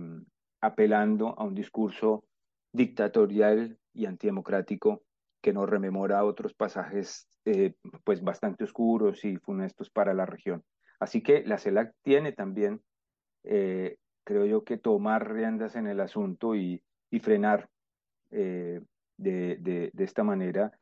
[0.60, 2.24] apelando a un discurso
[2.72, 5.02] dictatorial y antidemocrático
[5.42, 7.74] que nos rememora otros pasajes eh,
[8.04, 10.62] pues bastante oscuros y funestos para la región.
[11.00, 12.80] Así que la CELAC tiene también
[14.24, 16.82] creo yo que tomar riendas en el asunto y,
[17.22, 17.68] frenar
[19.16, 20.72] de, de, de, esta manera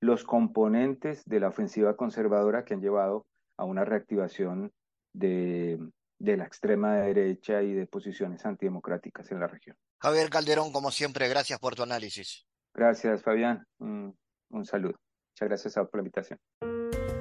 [0.00, 3.26] los componentes de la ofensiva conservadora que han llevado
[3.56, 4.72] a una reactivación
[5.12, 5.78] de,
[6.18, 9.76] de la extrema derecha y de posiciones antidemocráticas en la región.
[10.00, 12.46] Javier Calderón, como siempre, gracias por tu análisis.
[12.74, 13.64] Gracias, Fabián.
[13.78, 14.16] Un,
[14.50, 14.98] un saludo.
[15.32, 16.38] Muchas gracias por la invitación.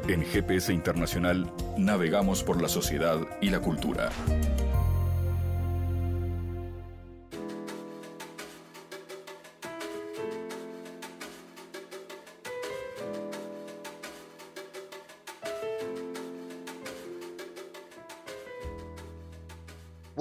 [0.07, 4.09] En GPS Internacional navegamos por la sociedad y la cultura.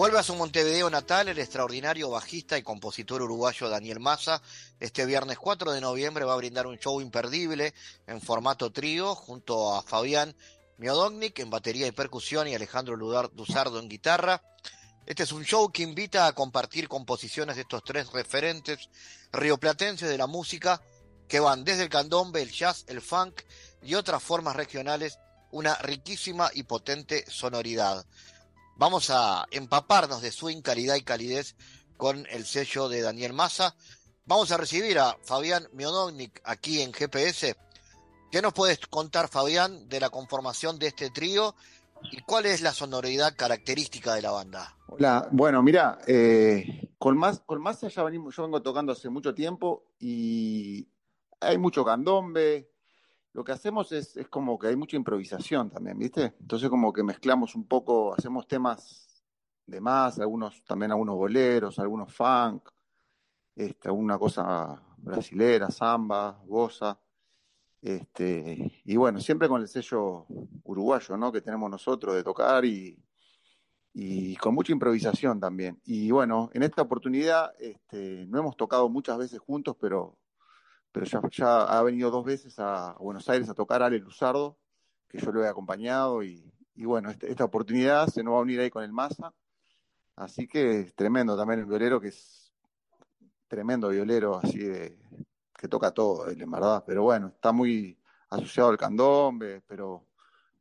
[0.05, 4.43] Vuelve a su Montevideo natal el extraordinario bajista y compositor uruguayo Daniel Massa.
[4.79, 7.73] Este viernes 4 de noviembre va a brindar un show imperdible
[8.07, 10.37] en formato trío junto a Fabián
[10.77, 14.43] Miodognik en batería y percusión y Alejandro Luzardo en guitarra.
[15.07, 18.91] Este es un show que invita a compartir composiciones de estos tres referentes
[19.33, 20.83] rioplatenses de la música
[21.27, 23.41] que van desde el candombe, el jazz, el funk
[23.83, 25.19] y otras formas regionales,
[25.51, 28.05] una riquísima y potente sonoridad.
[28.77, 31.55] Vamos a empaparnos de swing, calidad y calidez
[31.97, 33.77] con el sello de Daniel Massa.
[34.27, 37.57] Vamos a recibir a Fabián Mionognik aquí en GPS.
[38.33, 41.55] ¿Qué nos puedes contar, Fabián, de la conformación de este trío
[42.11, 44.77] y cuál es la sonoridad característica de la banda?
[44.89, 49.33] Hola, bueno, mira, eh, con, más, con Massa ya venimos, yo vengo tocando hace mucho
[49.35, 50.89] tiempo y
[51.41, 52.74] hay mucho candombe,
[53.35, 56.35] lo que hacemos es, es, como que hay mucha improvisación también, ¿viste?
[56.41, 59.25] Entonces como que mezclamos un poco, hacemos temas
[59.67, 62.71] de más, algunos también algunos boleros, algunos funk,
[63.57, 66.99] este, alguna cosa brasilera, samba, bossa,
[67.83, 70.27] este, y bueno, siempre con el sello
[70.63, 71.33] uruguayo, ¿no?
[71.33, 72.97] Que tenemos nosotros de tocar y,
[73.93, 75.81] y con mucha improvisación también.
[75.85, 80.17] Y bueno, en esta oportunidad este, no hemos tocado muchas veces juntos, pero
[80.95, 84.57] pero ya, ha venido dos veces a, Buenos Aires a tocar Ale Luzardo,
[85.09, 88.61] que yo lo he acompañado, y, bueno, este, esta, oportunidad se nos va a unir
[88.61, 89.35] ahí con el Massa,
[90.15, 92.55] así que es tremendo también el violero, que es
[93.49, 94.97] tremendo violero, así de,
[95.59, 97.99] que toca todo, en verdad, pero bueno, está muy
[98.31, 100.07] asociado al candombe, pero,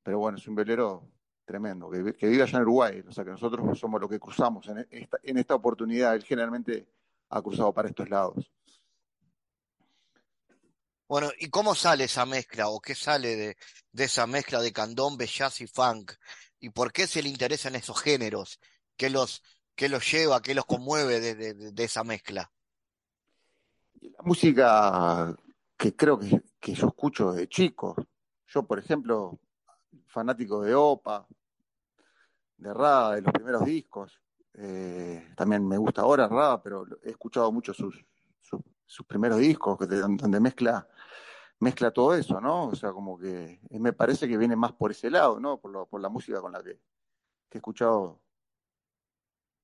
[0.02, 1.12] pero bueno, es un violero
[1.46, 4.68] tremendo, que, que vive allá en Uruguay, o sea que nosotros somos los que cruzamos
[4.68, 6.88] en esta, en esta oportunidad, él generalmente
[7.30, 8.52] ha cruzado para estos lados.
[11.14, 15.62] Bueno, ¿y cómo sale esa mezcla o qué sale de, esa mezcla de candombe, jazz
[15.62, 16.12] y funk?
[16.60, 18.60] ¿Y por qué se le interesan esos géneros?
[18.98, 19.44] ¿Qué los,
[19.76, 22.52] qué los lleva, qué los conmueve de, esa mezcla?
[24.02, 25.38] La música
[25.78, 27.96] que creo que, yo escucho de chico.
[28.48, 29.40] Yo, por ejemplo,
[30.08, 31.28] fanático de OPA,
[32.58, 34.20] de Rada, de los primeros discos.
[34.56, 38.04] Eh, también me gusta ahora Rada, pero he escuchado mucho sus,
[38.42, 40.88] sus, primeros discos, donde mezcla,
[41.64, 42.68] mezcla todo eso, ¿no?
[42.68, 45.60] O sea, como que me parece que viene más por ese lado, ¿no?
[45.60, 46.80] Por, la música con la que,
[47.50, 48.22] que he escuchado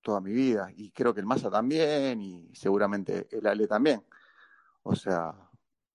[0.02, 0.72] toda mi vida.
[0.76, 4.04] Y creo que el Massa también, y seguramente el Ale también.
[4.84, 5.36] O sea,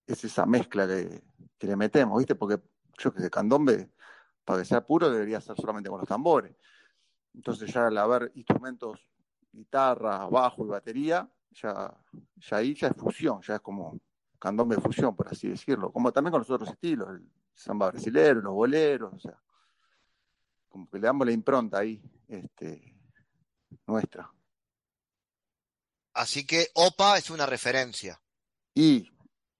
[0.07, 1.22] es esa mezcla que,
[1.61, 2.34] le metemos, ¿viste?
[2.34, 2.62] Porque
[2.98, 3.90] yo que sé, candombe,
[4.44, 6.55] para que sea puro, debería ser solamente con los tambores.
[7.32, 9.09] Entonces ya al haber instrumentos,
[9.50, 11.96] guitarra, bajo y batería, ya,
[12.36, 13.98] ya ahí ya es fusión, ya es como
[14.45, 15.90] candombe de fusión, por así decirlo.
[15.90, 19.42] Como también con los otros estilos, el samba brasilero, los boleros, o sea,
[20.68, 22.95] como que le damos la impronta ahí, este,
[23.86, 24.30] nuestra.
[26.12, 28.20] Así que OPA es una referencia.
[28.74, 29.11] Y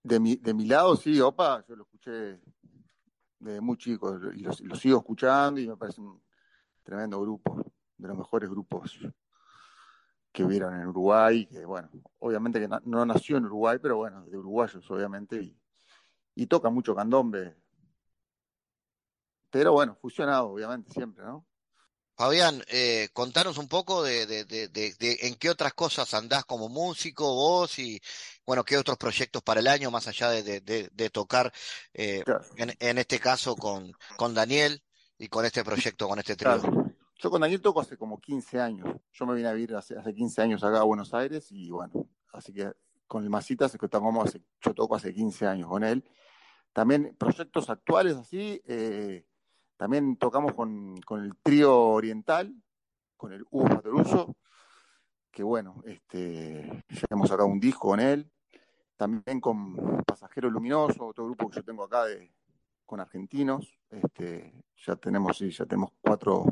[0.03, 2.39] de mi, de mi lado, sí, Opa, yo lo escuché
[3.39, 6.23] desde muy chico y lo, sigo escuchando y me parece un
[6.83, 8.99] tremendo grupo, de los mejores grupos
[10.35, 14.37] que hubieron en Uruguay, que bueno, obviamente que no, nació en Uruguay, pero bueno, de
[14.37, 15.57] uruguayos obviamente, y,
[16.35, 17.55] y toca mucho candombe.
[19.49, 21.47] Pero bueno, fusionado obviamente siempre, ¿no?
[22.17, 26.69] Fabián, eh, contanos un poco de, de, de, de, en qué otras cosas andás como
[26.69, 28.01] músico, vos y,
[28.45, 31.53] bueno, qué otros proyectos para el año, más allá de, tocar,
[31.93, 32.25] eh,
[32.57, 34.83] en, en, este caso con, con Daniel
[35.17, 36.84] y con este proyecto, con este trío.
[37.17, 38.97] Yo con Daniel toco hace como 15 años.
[39.13, 42.09] Yo me vine a vivir hace, hace 15 años acá a Buenos Aires y bueno,
[42.33, 42.73] así que
[43.07, 43.89] con el Masitas que
[44.23, 46.05] hace, yo toco hace 15 años con él.
[46.73, 49.25] También proyectos actuales así, eh,
[49.77, 52.55] también tocamos con, el trío oriental,
[53.17, 54.37] con el Hugo Matoruso,
[55.31, 58.31] que bueno, este, ya hemos sacado un disco con él.
[58.97, 62.33] También con Pasajero Luminoso, otro grupo que yo tengo acá de,
[62.87, 63.77] con argentinos.
[63.91, 66.45] Este, ya tenemos, sí, ya tenemos cuatro,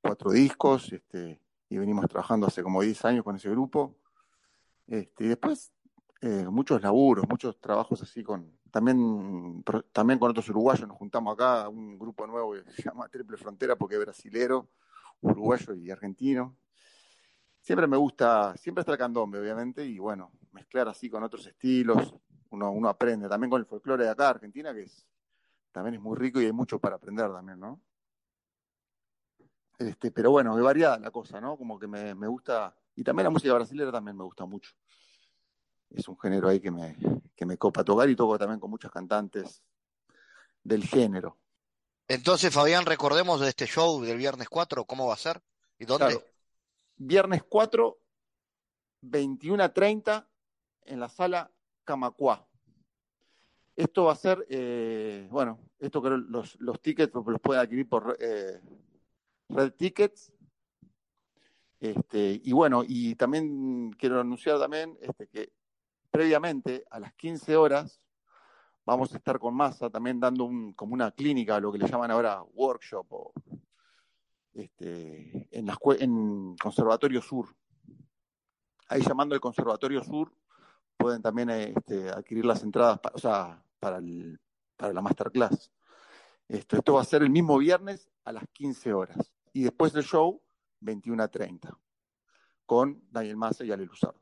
[0.00, 3.96] cuatro discos, este, y venimos trabajando hace como 10 años con ese grupo.
[4.86, 5.72] Este, y después
[6.20, 11.68] eh, muchos laburos, muchos trabajos así con, también, también con otros uruguayos nos juntamos acá,
[11.68, 14.68] un grupo nuevo que se llama Triple Frontera porque es brasilero,
[15.20, 16.56] uruguayo y argentino.
[17.60, 22.14] Siempre me gusta, siempre está el candombe, obviamente, y bueno, mezclar así con otros estilos,
[22.50, 23.28] uno, uno aprende.
[23.28, 25.06] También con el folclore de acá, Argentina, que es,
[25.70, 27.80] también es muy rico y hay mucho para aprender también, ¿no?
[29.78, 31.56] Este, pero bueno, es variada la cosa, ¿no?
[31.56, 34.72] Como que me, me gusta, y también la música brasileña también me gusta mucho.
[35.90, 36.96] Es un género ahí que me,
[37.36, 39.62] que me copa tocar y toco también con muchos cantantes
[40.64, 41.38] del género.
[42.08, 45.40] Entonces, Fabián, recordemos de este show del viernes 4, ¿cómo va a ser?
[45.78, 46.24] ¿Y dónde?
[46.96, 47.98] Viernes 4,
[49.02, 50.26] 21.30
[50.86, 51.52] en la sala
[51.84, 52.46] Camacuá.
[53.76, 58.16] Esto va a ser, eh, bueno, esto creo los, los tickets los pueden adquirir por
[58.18, 58.60] eh,
[59.48, 60.32] Red Tickets.
[61.80, 65.52] Este, y bueno, y también quiero anunciar también este, que
[66.10, 68.00] previamente, a las 15 horas,
[68.84, 72.10] vamos a estar con Massa también dando un, como una clínica, lo que le llaman
[72.10, 73.32] ahora workshop, o,
[74.54, 77.54] este, en, la, en Conservatorio Sur.
[78.88, 80.32] Ahí llamando al Conservatorio Sur,
[80.96, 84.40] pueden también este, adquirir las entradas para, o sea, para, el,
[84.76, 85.70] para la masterclass.
[86.48, 89.37] Esto, esto va a ser el mismo viernes a las 15 horas.
[89.52, 90.40] Y después del show,
[90.80, 91.76] 21 a 30,
[92.66, 94.20] con Daniel Massa y Ale Luzardo.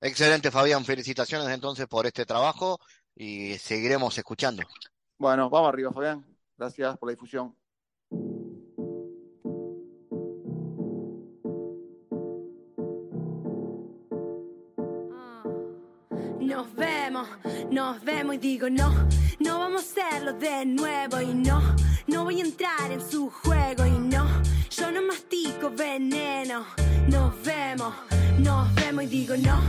[0.00, 0.84] Excelente, Fabián.
[0.84, 2.78] Felicitaciones entonces por este trabajo
[3.14, 4.62] y seguiremos escuchando.
[5.18, 6.24] Bueno, vamos arriba, Fabián.
[6.56, 7.54] Gracias por la difusión.
[16.40, 17.28] Nos vemos,
[17.70, 19.08] nos vemos y digo no,
[19.40, 21.60] no vamos a hacerlo de nuevo y no,
[22.06, 23.95] no voy a entrar en su juego y
[25.00, 26.64] no, mastico veneno.
[27.08, 27.94] Nos vemos,
[28.38, 29.60] nos vemos y digo no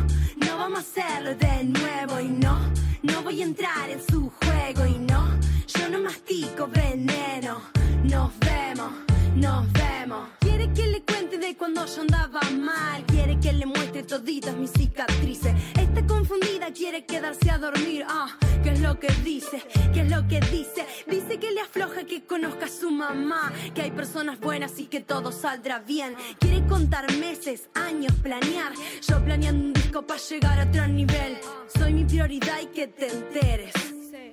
[0.48, 2.58] no vamos a hacerlo de nuevo y no,
[3.04, 7.62] no voy a entrar en su juego y no, yo no mastico veneno.
[8.04, 8.92] Nos vemos,
[9.36, 10.30] nos vemos.
[10.76, 11.02] Que le
[11.36, 15.54] de cuando yo andaba mal, quiere que le muestre toditas mis cicatrices.
[15.78, 18.06] Está confundida, quiere quedarse a dormir.
[18.08, 19.62] Ah, ¿qué es lo que dice?
[19.94, 20.86] ¿Qué es lo que dice?
[21.06, 25.02] Dice que le afloja que conozca a su mamá, que hay personas buenas y que
[25.02, 26.16] todo saldrá bien.
[26.40, 28.72] Quiere contar meses, años, planear.
[29.06, 31.38] Yo planeando un disco para llegar a otro nivel.
[31.78, 33.74] Soy mi prioridad y que te enteres.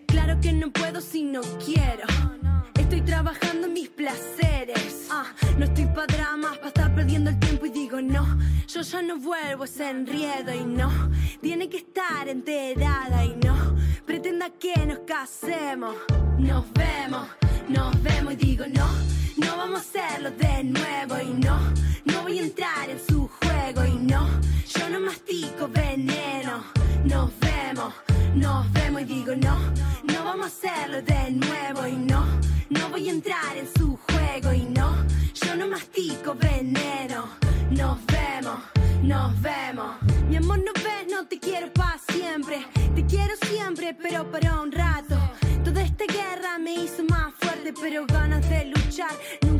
[0.07, 2.07] Claro que no puedo si no quiero.
[2.95, 5.09] Estoy trabajando en mis placeres.
[5.11, 5.27] Ah,
[5.59, 8.39] no estoy para dramas, para estar perdiendo el tiempo y digo no.
[8.69, 11.11] Yo ya no vuelvo ese enriedo y no.
[11.41, 13.75] Tiene que estar enterada y no.
[14.07, 15.97] Pretenda que nos casemos.
[16.39, 17.27] Nos vemos,
[17.69, 18.87] nos vemos y digo no,
[19.39, 21.59] no vamos a hacerlo de nuevo y no,
[22.05, 24.29] no voy a entrar en su juego y no,
[24.69, 26.63] yo no mastico veneno,
[27.05, 27.93] nos vemos,
[28.37, 29.59] nos vemos y digo no,
[30.05, 34.53] no vamos a hacerlo de nuevo y no, no voy a entrar en su juego
[34.53, 35.05] y no,
[35.35, 37.29] yo no mastico veneno,
[37.71, 38.59] nos vemos,
[39.03, 39.97] nos vemos.
[40.29, 44.73] Mi amor, no ves, no te quiero para siempre, te quiero siempre, pero para un
[44.73, 45.17] rato.
[45.65, 49.11] Toda esta guerra me hizo más fuerte, pero ganas de luchar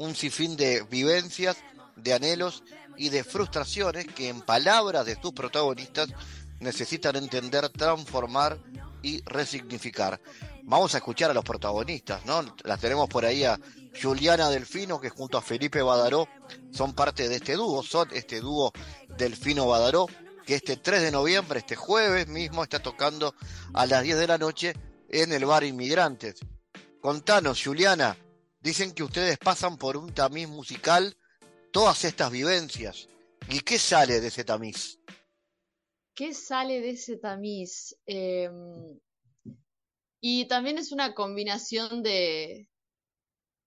[0.00, 1.58] un sinfín de vivencias,
[1.94, 2.62] de anhelos
[2.96, 6.08] y de frustraciones que en palabras de sus protagonistas
[6.58, 8.58] necesitan entender, transformar
[9.02, 10.18] y resignificar.
[10.62, 12.42] Vamos a escuchar a los protagonistas, ¿no?
[12.64, 13.60] Las tenemos por ahí a
[14.00, 16.26] Juliana Delfino, que junto a Felipe Badaró
[16.70, 18.72] son parte de este dúo, son este dúo
[19.18, 20.06] Delfino Badaró,
[20.46, 23.34] que este 3 de noviembre, este jueves mismo, está tocando
[23.74, 24.74] a las 10 de la noche
[25.10, 26.36] en el bar Inmigrantes.
[27.02, 28.16] Contanos, Juliana,
[28.60, 31.16] dicen que ustedes pasan por un tamiz musical
[31.72, 33.08] todas estas vivencias.
[33.48, 34.98] ¿Y qué sale de ese tamiz?
[36.14, 37.96] ¿Qué sale de ese tamiz?
[38.06, 38.50] Eh,
[40.20, 42.68] y también es una combinación de,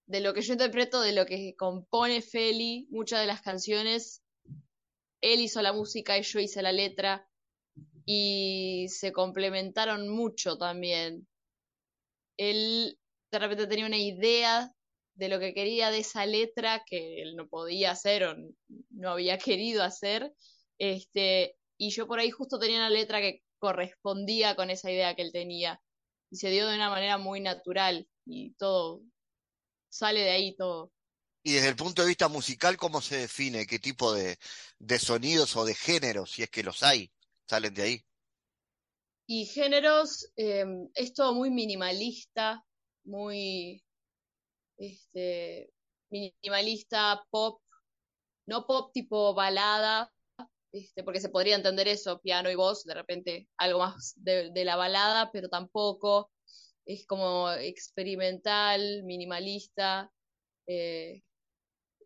[0.05, 4.21] de lo que yo interpreto, de lo que compone Feli, muchas de las canciones.
[5.21, 7.27] Él hizo la música y yo hice la letra.
[8.05, 11.27] Y se complementaron mucho también.
[12.37, 12.99] Él
[13.31, 14.75] de repente tenía una idea
[15.15, 18.35] de lo que quería de esa letra que él no podía hacer o
[18.89, 20.33] no había querido hacer.
[20.77, 25.21] Este, y yo por ahí justo tenía una letra que correspondía con esa idea que
[25.21, 25.81] él tenía.
[26.31, 29.03] Y se dio de una manera muy natural y todo
[29.93, 30.91] sale de ahí todo.
[31.43, 33.67] Y desde el punto de vista musical, ¿cómo se define?
[33.67, 34.37] ¿Qué tipo de,
[34.79, 37.11] de sonidos o de géneros, si es que los hay,
[37.47, 38.05] salen de ahí?
[39.27, 42.65] Y géneros, eh, es todo muy minimalista,
[43.03, 43.82] muy
[44.77, 45.71] este,
[46.09, 47.61] minimalista, pop,
[48.47, 50.11] no pop tipo balada,
[50.73, 54.75] este, porque se podría entender eso, piano y voz, de repente algo más de, la
[54.75, 56.31] balada, pero tampoco
[56.85, 60.11] es como experimental, minimalista.
[60.67, 61.21] Eh,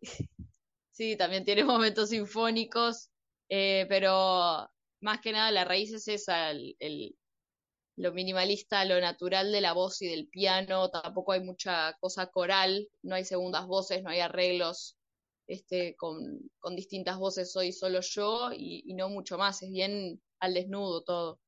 [0.90, 3.10] sí, también tiene momentos sinfónicos,
[3.48, 4.68] eh, pero
[5.00, 7.16] más que nada la raíz es esa, el, el,
[7.98, 12.88] lo minimalista, lo natural de la voz y del piano, tampoco hay mucha cosa coral,
[13.02, 14.96] no hay segundas voces, no hay arreglos
[15.48, 20.22] este, con, con distintas voces, soy solo yo y, y no mucho más, es bien
[20.38, 21.40] al desnudo todo.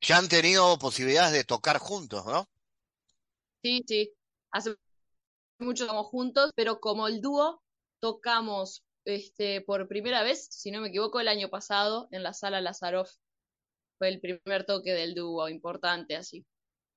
[0.00, 2.48] Ya han tenido posibilidades de tocar juntos, ¿no?
[3.62, 4.12] Sí, sí.
[4.50, 4.74] Hace
[5.58, 7.62] mucho estamos juntos, pero como el dúo
[8.00, 12.60] tocamos este por primera vez, si no me equivoco, el año pasado en la sala
[12.60, 13.12] Lazaroff.
[14.02, 16.44] Fue el primer toque del dúo importante así.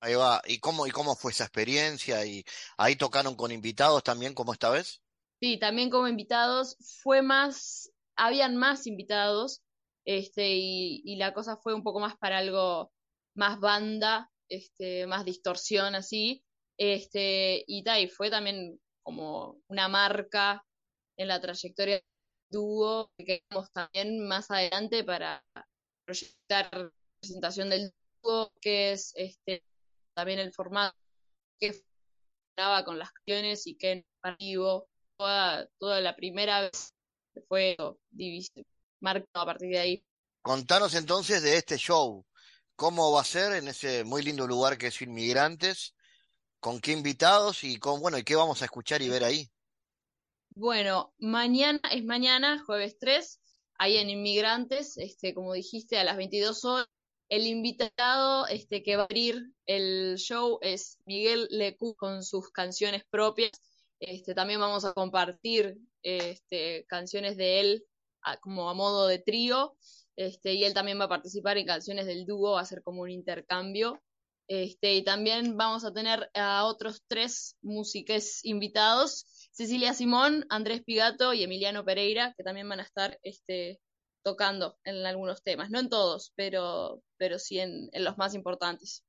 [0.01, 0.41] Ahí va.
[0.47, 2.25] ¿Y cómo, y cómo fue esa experiencia?
[2.25, 2.43] ¿Y
[2.77, 5.03] ahí tocaron con invitados también como esta vez?
[5.39, 6.75] Sí, también como invitados.
[7.03, 9.61] Fue más, habían más invitados,
[10.03, 12.91] este, y, y la cosa fue un poco más para algo
[13.35, 16.43] más banda, este, más distorsión así.
[16.75, 20.65] Este, y, ta, y fue también como una marca
[21.17, 22.03] en la trayectoria del
[22.49, 25.45] dúo que queremos también más adelante para
[26.05, 29.63] proyectar la presentación del dúo, que es este
[30.13, 30.95] también el formato
[31.59, 34.87] que funcionaba con las canciones y que en partido
[35.17, 36.93] toda, toda la primera vez
[37.47, 37.75] fue
[39.01, 40.05] marcado a partir de ahí.
[40.41, 42.25] Contanos entonces de este show.
[42.75, 45.95] ¿Cómo va a ser en ese muy lindo lugar que es Inmigrantes?
[46.59, 49.49] ¿Con qué invitados y con, bueno, y qué vamos a escuchar y ver ahí?
[50.55, 53.41] Bueno, mañana es mañana, jueves 3,
[53.77, 56.87] ahí en Inmigrantes, este, como dijiste, a las 22 horas.
[57.27, 63.03] El invitado este, que va a abrir el show es Miguel Lecu con sus canciones
[63.09, 63.51] propias.
[63.99, 67.85] Este, también vamos a compartir este, canciones de él
[68.21, 69.75] a, como a modo de trío.
[70.15, 73.01] Este, y él también va a participar en canciones del dúo, va a ser como
[73.01, 74.01] un intercambio.
[74.47, 79.25] Este, y también vamos a tener a otros tres músicos invitados,
[79.55, 83.79] Cecilia Simón, Andrés Pigato y Emiliano Pereira, que también van a estar este,
[84.21, 89.05] tocando en algunos temas, no en todos, pero, pero sí en, en los más importantes.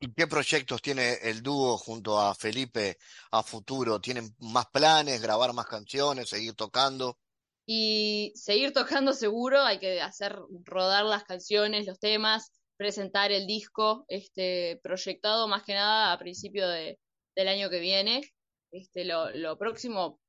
[0.00, 2.96] ¿Y qué proyectos tiene el dúo junto a Felipe
[3.30, 4.00] a futuro?
[4.00, 7.18] ¿Tienen más planes, grabar más canciones, seguir tocando?
[7.66, 10.34] Y seguir tocando seguro, hay que hacer
[10.64, 16.66] rodar las canciones, los temas, presentar el disco este, proyectado más que nada a principio
[16.66, 16.98] de,
[17.36, 18.22] del año que viene.
[18.72, 20.20] Este, lo, lo próximo,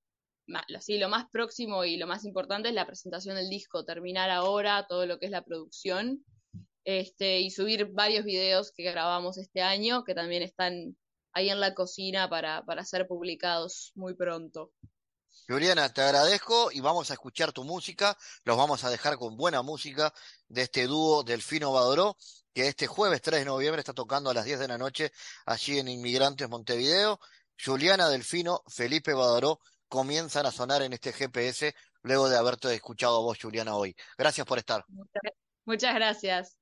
[0.80, 4.86] sí, lo más próximo y lo más importante es la presentación del disco, terminar ahora
[4.88, 6.26] todo lo que es la producción
[6.84, 10.98] este, y subir varios videos que grabamos este año, que también están
[11.34, 14.72] ahí en la cocina para, para ser publicados muy pronto.
[15.48, 18.18] Juliana, te agradezco y vamos a escuchar tu música.
[18.44, 20.14] Los vamos a dejar con buena música
[20.48, 22.18] de este dúo Delfino Badoró,
[22.54, 25.12] que este jueves 3 de noviembre está tocando a las 10 de la noche
[25.46, 27.20] allí en Inmigrantes Montevideo.
[27.64, 33.22] Juliana Delfino, Felipe Badoró comienzan a sonar en este GPS luego de haberte escuchado a
[33.22, 33.96] vos, Juliana, hoy.
[34.18, 34.84] Gracias por estar.
[35.66, 36.61] Muchas gracias.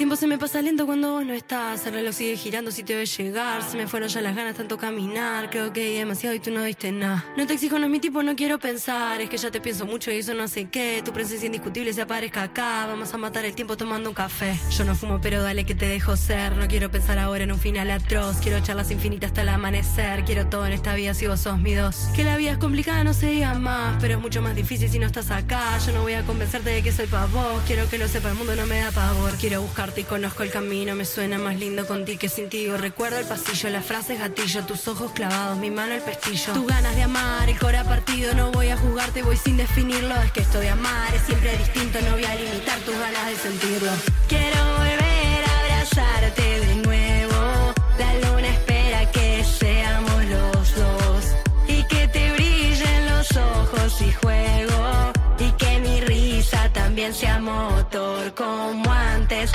[0.00, 1.84] Tiempo se me pasa lento cuando vos no estás.
[1.84, 3.62] El reloj sigue girando si te ves llegar.
[3.62, 5.50] Se me fueron ya las ganas tanto caminar.
[5.50, 7.22] Creo que demasiado y tú no diste nada.
[7.36, 9.20] No te exijo, no es mi tipo, no quiero pensar.
[9.20, 11.02] Es que ya te pienso mucho y eso no sé qué.
[11.04, 12.86] Tu presencia indiscutible se aparezca acá.
[12.86, 14.58] Vamos a matar el tiempo tomando un café.
[14.70, 16.56] Yo no fumo, pero dale que te dejo ser.
[16.56, 18.38] No quiero pensar ahora en un final atroz.
[18.38, 20.24] Quiero charlas infinitas hasta el amanecer.
[20.24, 22.08] Quiero todo en esta vida si vos sos mi dos.
[22.16, 23.98] Que la vida es complicada, no se diga más.
[24.00, 25.76] Pero es mucho más difícil si no estás acá.
[25.84, 27.62] Yo no voy a convencerte de que soy pa' vos.
[27.66, 29.32] Quiero que lo sepa el mundo, no me da pavor.
[29.38, 30.94] Quiero buscar y conozco el camino.
[30.94, 32.68] Me suena más lindo contigo que sin ti.
[32.68, 36.52] Recuerdo el pasillo, la frase gatillo, tus ojos clavados, mi mano el pestillo.
[36.52, 38.34] Tus ganas de amar, el cora partido.
[38.34, 40.14] No voy a jugarte, voy sin definirlo.
[40.22, 41.98] Es que esto de amar es siempre distinto.
[42.02, 43.90] No voy a limitar tus ganas de sentirlo.
[44.28, 47.74] Quiero volver a abrazarte de nuevo.
[47.98, 51.24] La luna espera que seamos los dos.
[51.68, 55.12] Y que te brillen los ojos y juego.
[55.38, 59.50] Y que mi risa también sea motor como antes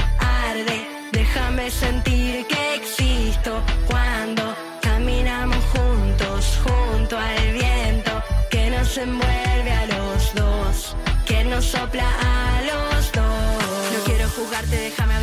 [1.12, 10.34] Déjame sentir que existo cuando caminamos juntos, junto al viento que nos envuelve a los
[10.34, 10.96] dos,
[11.26, 13.94] que nos sopla a los dos.
[13.94, 15.16] No quiero jugarte, déjame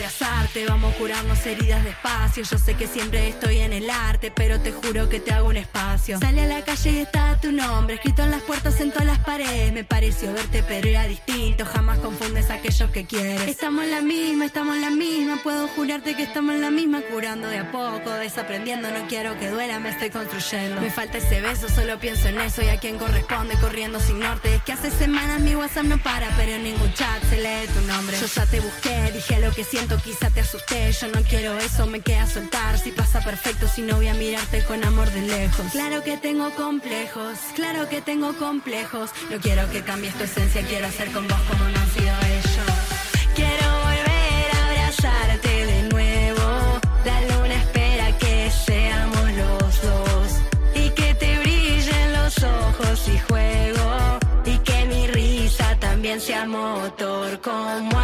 [0.69, 2.45] vamos a curarnos heridas despacio.
[2.45, 5.57] Yo sé que siempre estoy en el arte, pero te juro que te hago un
[5.57, 6.19] espacio.
[6.19, 9.19] Sale a la calle y está tu nombre, escrito en las puertas, en todas las
[9.21, 9.73] paredes.
[9.73, 11.65] Me pareció verte, pero era distinto.
[11.65, 13.49] Jamás confundes a aquellos que quieres.
[13.49, 15.41] Estamos en la misma, estamos en la misma.
[15.43, 18.91] Puedo jurarte que estamos en la misma, curando de a poco, desaprendiendo.
[18.91, 20.81] No quiero que duela, me estoy construyendo.
[20.81, 24.55] Me falta ese beso, solo pienso en eso y a quien corresponde, corriendo sin norte.
[24.55, 27.81] Es que hace semanas mi WhatsApp no para, pero en ningún chat se lee tu
[27.87, 28.17] nombre.
[28.21, 29.97] Yo ya te busqué, dije lo que siento,
[30.31, 32.79] te asusté, yo no quiero eso, me queda soltar.
[32.79, 35.67] Si pasa perfecto, si no voy a mirarte con amor de lejos.
[35.73, 39.11] Claro que tengo complejos, claro que tengo complejos.
[39.31, 43.03] No quiero que cambies tu esencia, quiero hacer con vos como no han sido ellos.
[43.35, 46.81] Quiero volver a abrazarte de nuevo.
[47.05, 50.29] La luna espera que seamos los dos.
[50.75, 54.19] Y que te brillen los ojos y juego.
[54.45, 57.99] Y que mi risa también sea motor como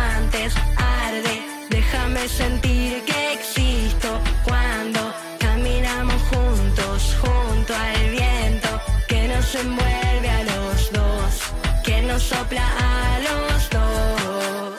[2.29, 5.01] Sentir que existo cuando
[5.41, 8.69] caminamos juntos, junto al viento
[9.09, 11.53] que nos envuelve a los dos,
[11.85, 14.79] que nos sopla a los dos.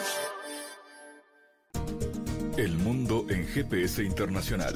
[2.57, 4.75] El mundo en GPS internacional.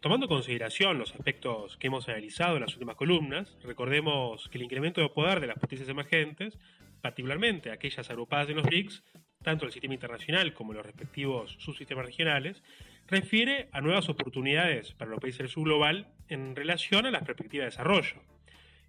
[0.00, 4.64] Tomando en consideración los aspectos que hemos analizado en las últimas columnas, recordemos que el
[4.64, 6.58] incremento de poder de las potencias emergentes,
[7.02, 9.04] particularmente aquellas agrupadas en los BRICS,
[9.42, 12.62] tanto el sistema internacional como los respectivos subsistemas regionales,
[13.08, 17.64] refiere a nuevas oportunidades para los países del sur global en relación a las perspectivas
[17.64, 18.22] de desarrollo.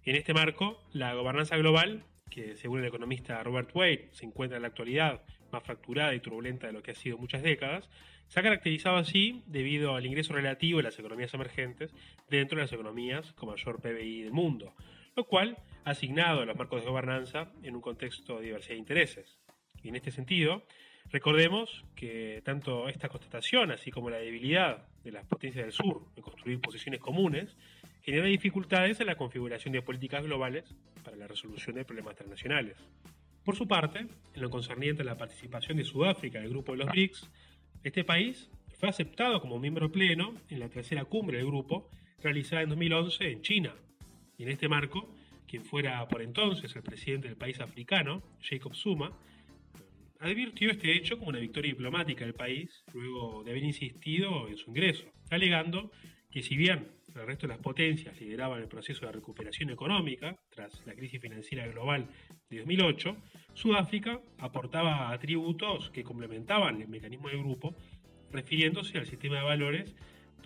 [0.06, 4.62] en este marco, la gobernanza global, que según el economista Robert Wade se encuentra en
[4.62, 5.20] la actualidad
[5.52, 7.90] más fracturada y turbulenta de lo que ha sido muchas décadas,
[8.32, 11.94] se ha caracterizado así debido al ingreso relativo de las economías emergentes
[12.30, 14.72] dentro de las economías con mayor PBI del mundo,
[15.14, 18.78] lo cual ha asignado a los marcos de gobernanza en un contexto de diversidad de
[18.78, 19.38] intereses.
[19.82, 20.62] Y en este sentido,
[21.10, 26.22] recordemos que tanto esta constatación, así como la debilidad de las potencias del sur en
[26.22, 27.54] construir posiciones comunes,
[28.00, 30.74] genera dificultades en la configuración de políticas globales
[31.04, 32.78] para la resolución de problemas transnacionales.
[33.44, 36.78] Por su parte, en lo concerniente a la participación de Sudáfrica en el grupo de
[36.78, 37.28] los BRICS,
[37.84, 41.90] este país fue aceptado como miembro pleno en la tercera cumbre del grupo
[42.22, 43.74] realizada en 2011 en China.
[44.38, 45.14] Y en este marco,
[45.46, 49.18] quien fuera por entonces el presidente del país africano, Jacob Zuma,
[50.20, 54.70] advirtió este hecho como una victoria diplomática del país luego de haber insistido en su
[54.70, 55.90] ingreso, alegando
[56.30, 60.84] que si bien el resto de las potencias lideraban el proceso de recuperación económica tras
[60.86, 62.08] la crisis financiera global
[62.48, 63.16] de 2008,
[63.54, 67.74] Sudáfrica aportaba atributos que complementaban el mecanismo del grupo,
[68.30, 69.94] refiriéndose al sistema de valores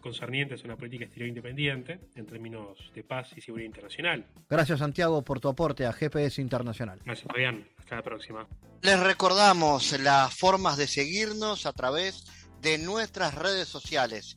[0.07, 4.25] concernientes a una política exterior independiente en términos de paz y seguridad internacional.
[4.49, 7.01] Gracias Santiago por tu aporte a GPS Internacional.
[7.05, 8.47] Gracias Fabián, hasta la próxima.
[8.83, 12.25] Les recordamos las formas de seguirnos a través
[12.63, 14.37] de nuestras redes sociales.